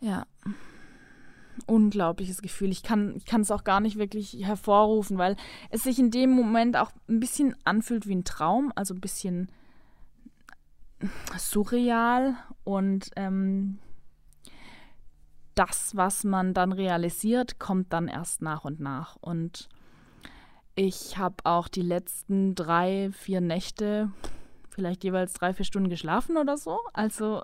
Ja. 0.00 0.26
Unglaubliches 1.66 2.42
Gefühl. 2.42 2.72
Ich 2.72 2.82
kann, 2.82 3.14
ich 3.14 3.26
kann 3.26 3.42
es 3.42 3.52
auch 3.52 3.62
gar 3.62 3.78
nicht 3.78 3.96
wirklich 3.96 4.44
hervorrufen, 4.44 5.18
weil 5.18 5.36
es 5.70 5.84
sich 5.84 6.00
in 6.00 6.10
dem 6.10 6.30
Moment 6.30 6.76
auch 6.76 6.90
ein 7.08 7.20
bisschen 7.20 7.54
anfühlt 7.62 8.08
wie 8.08 8.16
ein 8.16 8.24
Traum, 8.24 8.72
also 8.74 8.92
ein 8.92 9.00
bisschen 9.00 9.52
surreal 11.38 12.36
und 12.64 13.10
ähm, 13.16 13.78
das, 15.54 15.96
was 15.96 16.24
man 16.24 16.54
dann 16.54 16.72
realisiert, 16.72 17.58
kommt 17.58 17.92
dann 17.92 18.08
erst 18.08 18.42
nach 18.42 18.64
und 18.64 18.80
nach. 18.80 19.16
Und 19.20 19.68
ich 20.74 21.16
habe 21.16 21.36
auch 21.44 21.68
die 21.68 21.82
letzten 21.82 22.54
drei, 22.54 23.10
vier 23.12 23.40
Nächte 23.40 24.12
vielleicht 24.76 25.04
jeweils 25.04 25.32
drei, 25.32 25.54
vier 25.54 25.64
Stunden 25.64 25.88
geschlafen 25.88 26.36
oder 26.36 26.58
so. 26.58 26.78
Also 26.92 27.42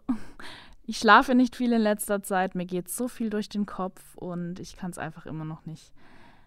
ich 0.85 0.99
schlafe 0.99 1.35
nicht 1.35 1.57
viel 1.57 1.73
in 1.73 1.81
letzter 1.81 2.23
Zeit. 2.23 2.55
Mir 2.55 2.67
geht 2.67 2.91
so 2.91 3.09
viel 3.09 3.31
durch 3.31 3.49
den 3.49 3.65
Kopf 3.65 4.15
und 4.17 4.61
ich 4.61 4.77
kann 4.77 4.91
es 4.91 4.99
einfach 4.99 5.25
immer 5.25 5.47
noch 5.47 5.65
nicht, 5.65 5.93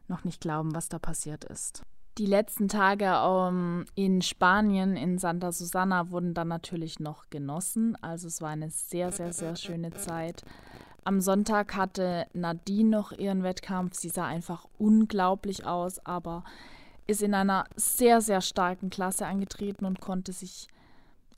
noch 0.07 0.23
nicht 0.23 0.39
glauben, 0.39 0.75
was 0.75 0.87
da 0.87 0.99
passiert 0.99 1.43
ist. 1.45 1.83
Die 2.17 2.25
letzten 2.25 2.69
Tage 2.69 3.21
um, 3.23 3.81
ähm, 3.81 3.85
in 3.95 4.21
Spanien, 4.21 4.95
in 4.95 5.17
Santa 5.17 5.51
Susana, 5.51 6.11
wurden 6.11 6.33
dann 6.33 6.47
natürlich 6.47 6.99
noch 7.01 7.29
genossen. 7.29 7.97
Also 8.01 8.27
es 8.27 8.41
war 8.41 8.51
eine 8.51 8.69
sehr, 8.69 9.11
sehr, 9.11 9.33
sehr 9.33 9.57
schöne 9.57 9.91
Zeit. 9.91 10.43
Am 11.03 11.19
Sonntag 11.19 11.75
hatte 11.75 12.25
Nadine 12.33 12.89
noch 12.89 13.11
ihren 13.11 13.43
Wettkampf. 13.43 13.95
Sie 13.95 14.07
sah 14.07 14.25
einfach 14.25 14.65
unglaublich 14.77 15.65
aus, 15.65 15.99
aber 16.05 16.45
ist 17.05 17.21
in 17.21 17.33
einer 17.33 17.65
sehr, 17.75 18.21
sehr 18.21 18.39
starken 18.39 18.89
Klasse 18.89 19.27
angetreten 19.27 19.83
und 19.83 19.99
konnte 19.99 20.31
sich 20.31 20.69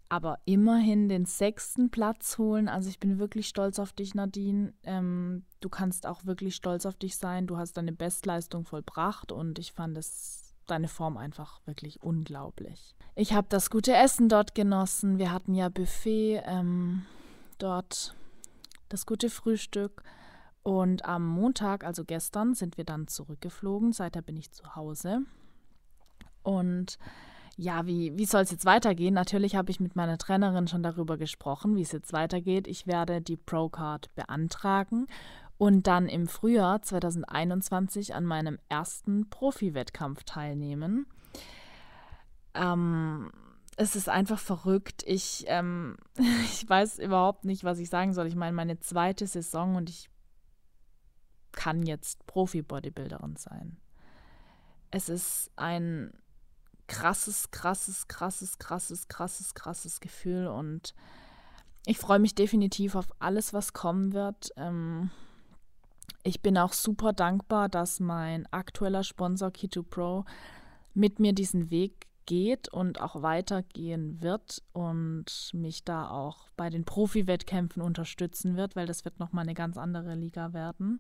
aber 0.10 0.40
immerhin 0.46 1.10
den 1.10 1.26
sechsten 1.26 1.90
Platz 1.90 2.38
holen. 2.38 2.70
Also 2.70 2.88
ich 2.88 3.00
bin 3.00 3.20
wirklich 3.20 3.48
stolz 3.48 3.80
auf 3.80 3.94
dich, 3.94 4.16
Nadine. 4.16 4.74
Ähm, 4.84 5.44
du 5.60 5.70
kannst 5.70 6.06
auch 6.06 6.24
wirklich 6.26 6.56
stolz 6.56 6.86
auf 6.86 6.96
dich 6.96 7.18
sein. 7.18 7.48
Du 7.48 7.58
hast 7.58 7.74
deine 7.74 7.92
Bestleistung 7.92 8.64
vollbracht 8.64 9.32
und 9.32 9.60
ich 9.60 9.74
fand 9.74 9.98
es 9.98 10.47
deine 10.68 10.88
Form 10.88 11.18
einfach 11.18 11.62
wirklich 11.66 12.02
unglaublich. 12.02 12.96
Ich 13.16 13.34
habe 13.34 13.48
das 13.50 13.70
gute 13.70 13.94
Essen 13.94 14.30
dort 14.30 14.56
genossen. 14.56 15.18
Wir 15.18 15.32
hatten 15.32 15.56
ja 15.56 15.70
Buffet 15.70 16.44
ähm, 16.46 17.06
dort, 17.58 18.16
das 18.90 19.06
gute 19.06 19.30
Frühstück. 19.30 20.04
Und 20.64 21.06
am 21.06 21.26
Montag, 21.26 21.84
also 21.84 22.04
gestern, 22.04 22.54
sind 22.54 22.78
wir 22.78 22.84
dann 22.84 23.08
zurückgeflogen. 23.08 23.94
Seither 23.94 24.22
bin 24.22 24.38
ich 24.38 24.52
zu 24.52 24.76
Hause. 24.76 25.22
Und 26.44 27.00
ja, 27.56 27.88
wie, 27.88 28.16
wie 28.18 28.26
soll 28.26 28.42
es 28.42 28.52
jetzt 28.52 28.66
weitergehen? 28.66 29.14
Natürlich 29.14 29.56
habe 29.56 29.72
ich 29.72 29.80
mit 29.80 29.96
meiner 29.96 30.18
Trainerin 30.18 30.68
schon 30.68 30.84
darüber 30.84 31.18
gesprochen, 31.18 31.76
wie 31.76 31.82
es 31.82 31.92
jetzt 31.92 32.14
weitergeht. 32.14 32.68
Ich 32.68 32.86
werde 32.86 33.20
die 33.20 33.38
Pro-Card 33.38 34.14
beantragen 34.14 35.08
und 35.58 35.88
dann 35.88 36.08
im 36.08 36.28
Frühjahr 36.28 36.82
2021 36.82 38.14
an 38.14 38.26
meinem 38.26 38.60
ersten 38.70 39.30
Profi-Wettkampf 39.30 40.24
teilnehmen. 40.24 41.08
Ähm, 42.54 43.32
es 43.76 43.96
ist 43.96 44.10
einfach 44.10 44.40
verrückt. 44.40 45.04
Ich, 45.06 45.46
ähm, 45.48 45.98
ich 46.44 46.68
weiß 46.68 47.00
überhaupt 47.00 47.46
nicht, 47.46 47.64
was 47.64 47.80
ich 47.80 47.90
sagen 47.90 48.14
soll. 48.14 48.28
Ich 48.28 48.36
meine, 48.36 48.56
meine 48.56 48.80
zweite 48.80 49.26
Saison 49.26 49.76
und 49.76 49.90
ich 49.90 50.10
kann 51.52 51.84
jetzt 51.84 52.26
Profi-Bodybuilderin 52.28 53.36
sein. 53.36 53.78
Es 54.92 55.10
ist 55.10 55.52
ein 55.56 56.14
krasses, 56.88 57.52
krasses, 57.52 58.08
krasses, 58.08 58.60
krasses, 58.60 59.08
krasses, 59.08 59.54
krasses 59.56 60.00
Gefühl 60.00 60.48
und 60.48 60.94
ich 61.86 61.98
freue 61.98 62.20
mich 62.20 62.36
definitiv 62.36 62.96
auf 62.96 63.08
alles, 63.20 63.54
was 63.54 63.74
kommen 63.74 64.14
wird. 64.14 64.52
Ähm, 64.56 65.10
ich 66.28 66.42
bin 66.42 66.58
auch 66.58 66.74
super 66.74 67.14
dankbar, 67.14 67.70
dass 67.70 68.02
mein 68.02 68.52
aktueller 68.52 69.06
Sponsor 69.06 69.50
Keto 69.50 69.82
Pro 69.82 70.26
mit 70.94 71.20
mir 71.20 71.32
diesen 71.32 71.72
Weg 71.72 72.06
geht 72.26 72.68
und 72.68 73.00
auch 73.00 73.22
weitergehen 73.22 74.22
wird 74.22 74.62
und 74.74 75.52
mich 75.54 75.86
da 75.86 76.10
auch 76.10 76.50
bei 76.58 76.70
den 76.70 76.84
Profi-Wettkämpfen 76.84 77.82
unterstützen 77.82 78.58
wird, 78.58 78.76
weil 78.76 78.86
das 78.86 79.06
wird 79.06 79.20
nochmal 79.20 79.44
eine 79.44 79.54
ganz 79.54 79.78
andere 79.78 80.16
Liga 80.16 80.52
werden. 80.52 81.00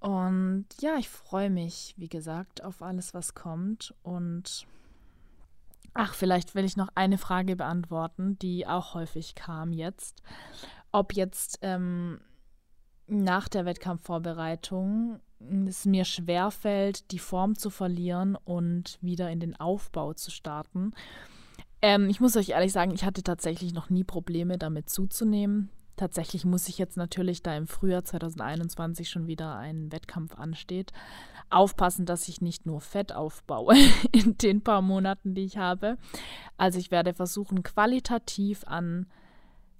Und 0.00 0.66
ja, 0.82 0.96
ich 0.98 1.08
freue 1.08 1.48
mich, 1.48 1.94
wie 1.96 2.10
gesagt, 2.10 2.62
auf 2.62 2.82
alles, 2.82 3.14
was 3.14 3.34
kommt. 3.34 3.94
Und 4.02 4.66
ach, 5.94 6.12
vielleicht 6.12 6.54
will 6.54 6.66
ich 6.66 6.76
noch 6.76 6.88
eine 6.94 7.16
Frage 7.16 7.56
beantworten, 7.56 8.38
die 8.38 8.66
auch 8.66 8.92
häufig 8.92 9.34
kam 9.34 9.72
jetzt. 9.72 10.22
Ob 10.92 11.14
jetzt 11.14 11.60
ähm, 11.62 12.20
nach 13.06 13.48
der 13.48 13.64
Wettkampfvorbereitung 13.64 15.20
es 15.68 15.84
mir 15.84 16.04
schwerfällt, 16.04 17.10
die 17.10 17.18
Form 17.18 17.56
zu 17.56 17.70
verlieren 17.70 18.36
und 18.44 18.98
wieder 19.00 19.30
in 19.30 19.40
den 19.40 19.54
Aufbau 19.58 20.14
zu 20.14 20.30
starten. 20.30 20.92
Ähm, 21.82 22.08
ich 22.08 22.20
muss 22.20 22.36
euch 22.36 22.50
ehrlich 22.50 22.72
sagen, 22.72 22.92
ich 22.94 23.04
hatte 23.04 23.22
tatsächlich 23.22 23.74
noch 23.74 23.90
nie 23.90 24.04
Probleme 24.04 24.58
damit 24.58 24.88
zuzunehmen. 24.88 25.70
Tatsächlich 25.96 26.44
muss 26.44 26.68
ich 26.68 26.78
jetzt 26.78 26.96
natürlich, 26.96 27.42
da 27.42 27.56
im 27.56 27.66
Frühjahr 27.66 28.04
2021 28.04 29.08
schon 29.08 29.26
wieder 29.26 29.56
ein 29.56 29.90
Wettkampf 29.92 30.34
ansteht, 30.36 30.92
aufpassen, 31.48 32.06
dass 32.06 32.28
ich 32.28 32.40
nicht 32.40 32.66
nur 32.66 32.80
Fett 32.80 33.12
aufbaue 33.12 33.74
in 34.12 34.36
den 34.38 34.62
paar 34.62 34.82
Monaten, 34.82 35.34
die 35.34 35.44
ich 35.44 35.58
habe. 35.58 35.96
Also 36.56 36.78
ich 36.78 36.90
werde 36.90 37.14
versuchen, 37.14 37.62
qualitativ 37.62 38.64
an 38.66 39.06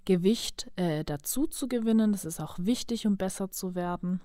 Gewicht 0.06 0.70
äh, 0.76 1.04
dazu 1.04 1.46
zu 1.46 1.68
gewinnen. 1.68 2.12
Das 2.12 2.24
ist 2.24 2.40
auch 2.40 2.58
wichtig, 2.58 3.06
um 3.06 3.18
besser 3.18 3.50
zu 3.50 3.74
werden, 3.74 4.22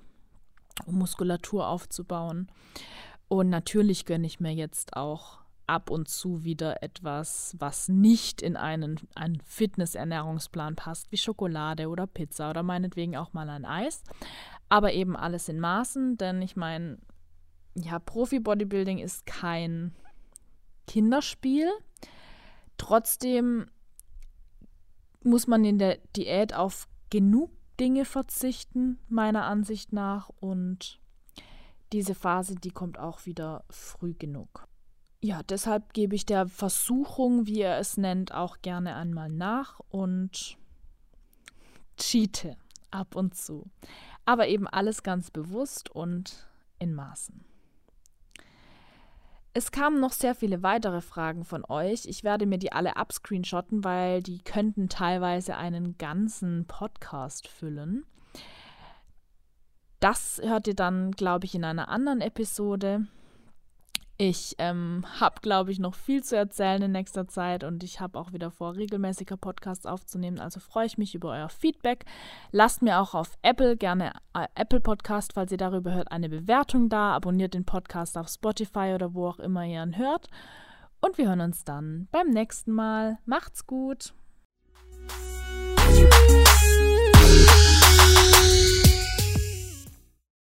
um 0.86 1.00
Muskulatur 1.00 1.68
aufzubauen. 1.68 2.50
Und 3.28 3.50
natürlich 3.50 4.06
gönne 4.06 4.28
ich 4.28 4.40
mir 4.40 4.54
jetzt 4.54 4.96
auch 4.96 5.42
ab 5.68 5.90
und 5.90 6.08
zu 6.08 6.44
wieder 6.44 6.84
etwas, 6.84 7.56
was 7.60 7.88
nicht 7.88 8.42
in 8.42 8.58
einen, 8.58 9.00
einen 9.16 9.42
Fitness-Ernährungsplan 9.42 10.76
passt, 10.76 11.12
wie 11.12 11.18
Schokolade 11.18 11.88
oder 11.88 12.08
Pizza 12.08 12.50
oder 12.50 12.62
meinetwegen 12.62 13.16
auch 13.16 13.34
mal 13.34 13.50
ein 13.50 13.66
Eis. 13.66 14.04
Aber 14.70 14.94
eben 14.94 15.16
alles 15.16 15.50
in 15.50 15.60
Maßen, 15.60 16.18
denn 16.18 16.42
ich 16.42 16.56
meine, 16.56 16.98
ja, 17.76 18.00
Profi-Bodybuilding 18.00 19.00
ist 19.00 19.26
kein 19.26 19.96
Kinderspiel. 20.88 21.70
Trotzdem 22.78 23.68
muss 25.24 25.48
man 25.48 25.64
in 25.64 25.78
der 25.78 25.98
Diät 26.16 26.54
auf 26.54 26.88
genug 27.10 27.52
Dinge 27.80 28.06
verzichten, 28.06 29.00
meiner 29.10 29.46
Ansicht 29.46 29.94
nach. 29.94 30.30
Und 30.40 31.00
diese 31.92 32.16
Phase, 32.16 32.56
die 32.56 32.72
kommt 32.72 33.00
auch 33.00 33.26
wieder 33.26 33.64
früh 33.70 34.14
genug. 34.14 34.68
Ja, 35.24 35.44
deshalb 35.44 35.94
gebe 35.94 36.16
ich 36.16 36.26
der 36.26 36.48
Versuchung, 36.48 37.46
wie 37.46 37.62
er 37.62 37.78
es 37.78 37.98
nennt, 37.98 38.34
auch 38.34 38.62
gerne 38.62 38.96
einmal 38.96 39.30
nach 39.30 39.80
und 39.90 40.58
cheate 41.98 42.58
ab 42.90 43.16
und 43.16 43.36
zu. 43.36 43.70
Aber 44.26 44.48
eben 44.48 44.68
alles 44.68 45.04
ganz 45.04 45.30
bewusst 45.30 45.90
und 45.90 46.48
in 46.80 46.96
Maßen. 46.96 47.51
Es 49.54 49.72
kamen 49.72 50.00
noch 50.00 50.14
sehr 50.14 50.34
viele 50.34 50.64
weitere 50.64 51.02
Fragen 51.02 51.44
von 51.44 51.66
euch. 51.68 52.06
Ich 52.06 52.24
werde 52.24 52.46
mir 52.46 52.58
die 52.58 52.72
alle 52.72 52.96
abscreenshotten, 52.96 53.84
weil 53.84 54.24
die 54.24 54.40
könnten 54.40 54.88
teilweise 54.88 55.58
einen 55.58 55.98
ganzen 55.98 56.66
Podcast 56.68 57.50
füllen. 57.50 58.06
Das 60.00 60.42
hört 60.44 60.68
ihr 60.68 60.76
dann, 60.76 61.12
glaube 61.12 61.46
ich, 61.46 61.54
in 61.54 61.66
einer 61.66 61.90
anderen 61.90 62.22
Episode. 62.22 63.08
Ich 64.24 64.54
ähm, 64.60 65.04
habe, 65.20 65.42
glaube 65.42 65.72
ich, 65.72 65.80
noch 65.80 65.96
viel 65.96 66.24
zu 66.24 66.38
erzählen 66.38 66.84
in 66.84 66.92
nächster 66.92 67.28
Zeit 67.28 67.64
und 67.64 67.84
ich 67.84 68.00
habe 68.00 68.20
auch 68.20 68.34
wieder 68.34 68.52
vor, 68.52 68.76
regelmäßiger 68.76 69.36
Podcasts 69.36 69.88
aufzunehmen. 69.88 70.40
Also 70.40 70.60
freue 70.60 70.86
ich 70.86 71.00
mich 71.00 71.16
über 71.16 71.32
euer 71.32 71.50
Feedback. 71.50 72.06
Lasst 72.52 72.84
mir 72.84 73.00
auch 73.00 73.16
auf 73.16 73.36
Apple 73.42 73.76
gerne 73.78 74.14
äh, 74.36 74.46
Apple 74.54 74.80
Podcast, 74.80 75.34
falls 75.34 75.52
ihr 75.52 75.58
darüber 75.58 75.96
hört, 75.96 76.12
eine 76.12 76.30
Bewertung 76.30 76.88
da. 76.88 77.16
Abonniert 77.16 77.56
den 77.56 77.66
Podcast 77.66 78.16
auf 78.16 78.28
Spotify 78.28 78.92
oder 78.94 79.16
wo 79.16 79.26
auch 79.26 79.40
immer 79.40 79.66
ihr 79.66 79.82
ihn 79.82 79.98
hört. 79.98 80.28
Und 81.00 81.18
wir 81.18 81.28
hören 81.28 81.42
uns 81.42 81.64
dann 81.64 82.08
beim 82.12 82.28
nächsten 82.30 82.74
Mal. 82.74 83.18
Macht's 83.26 83.66
gut! 83.66 84.14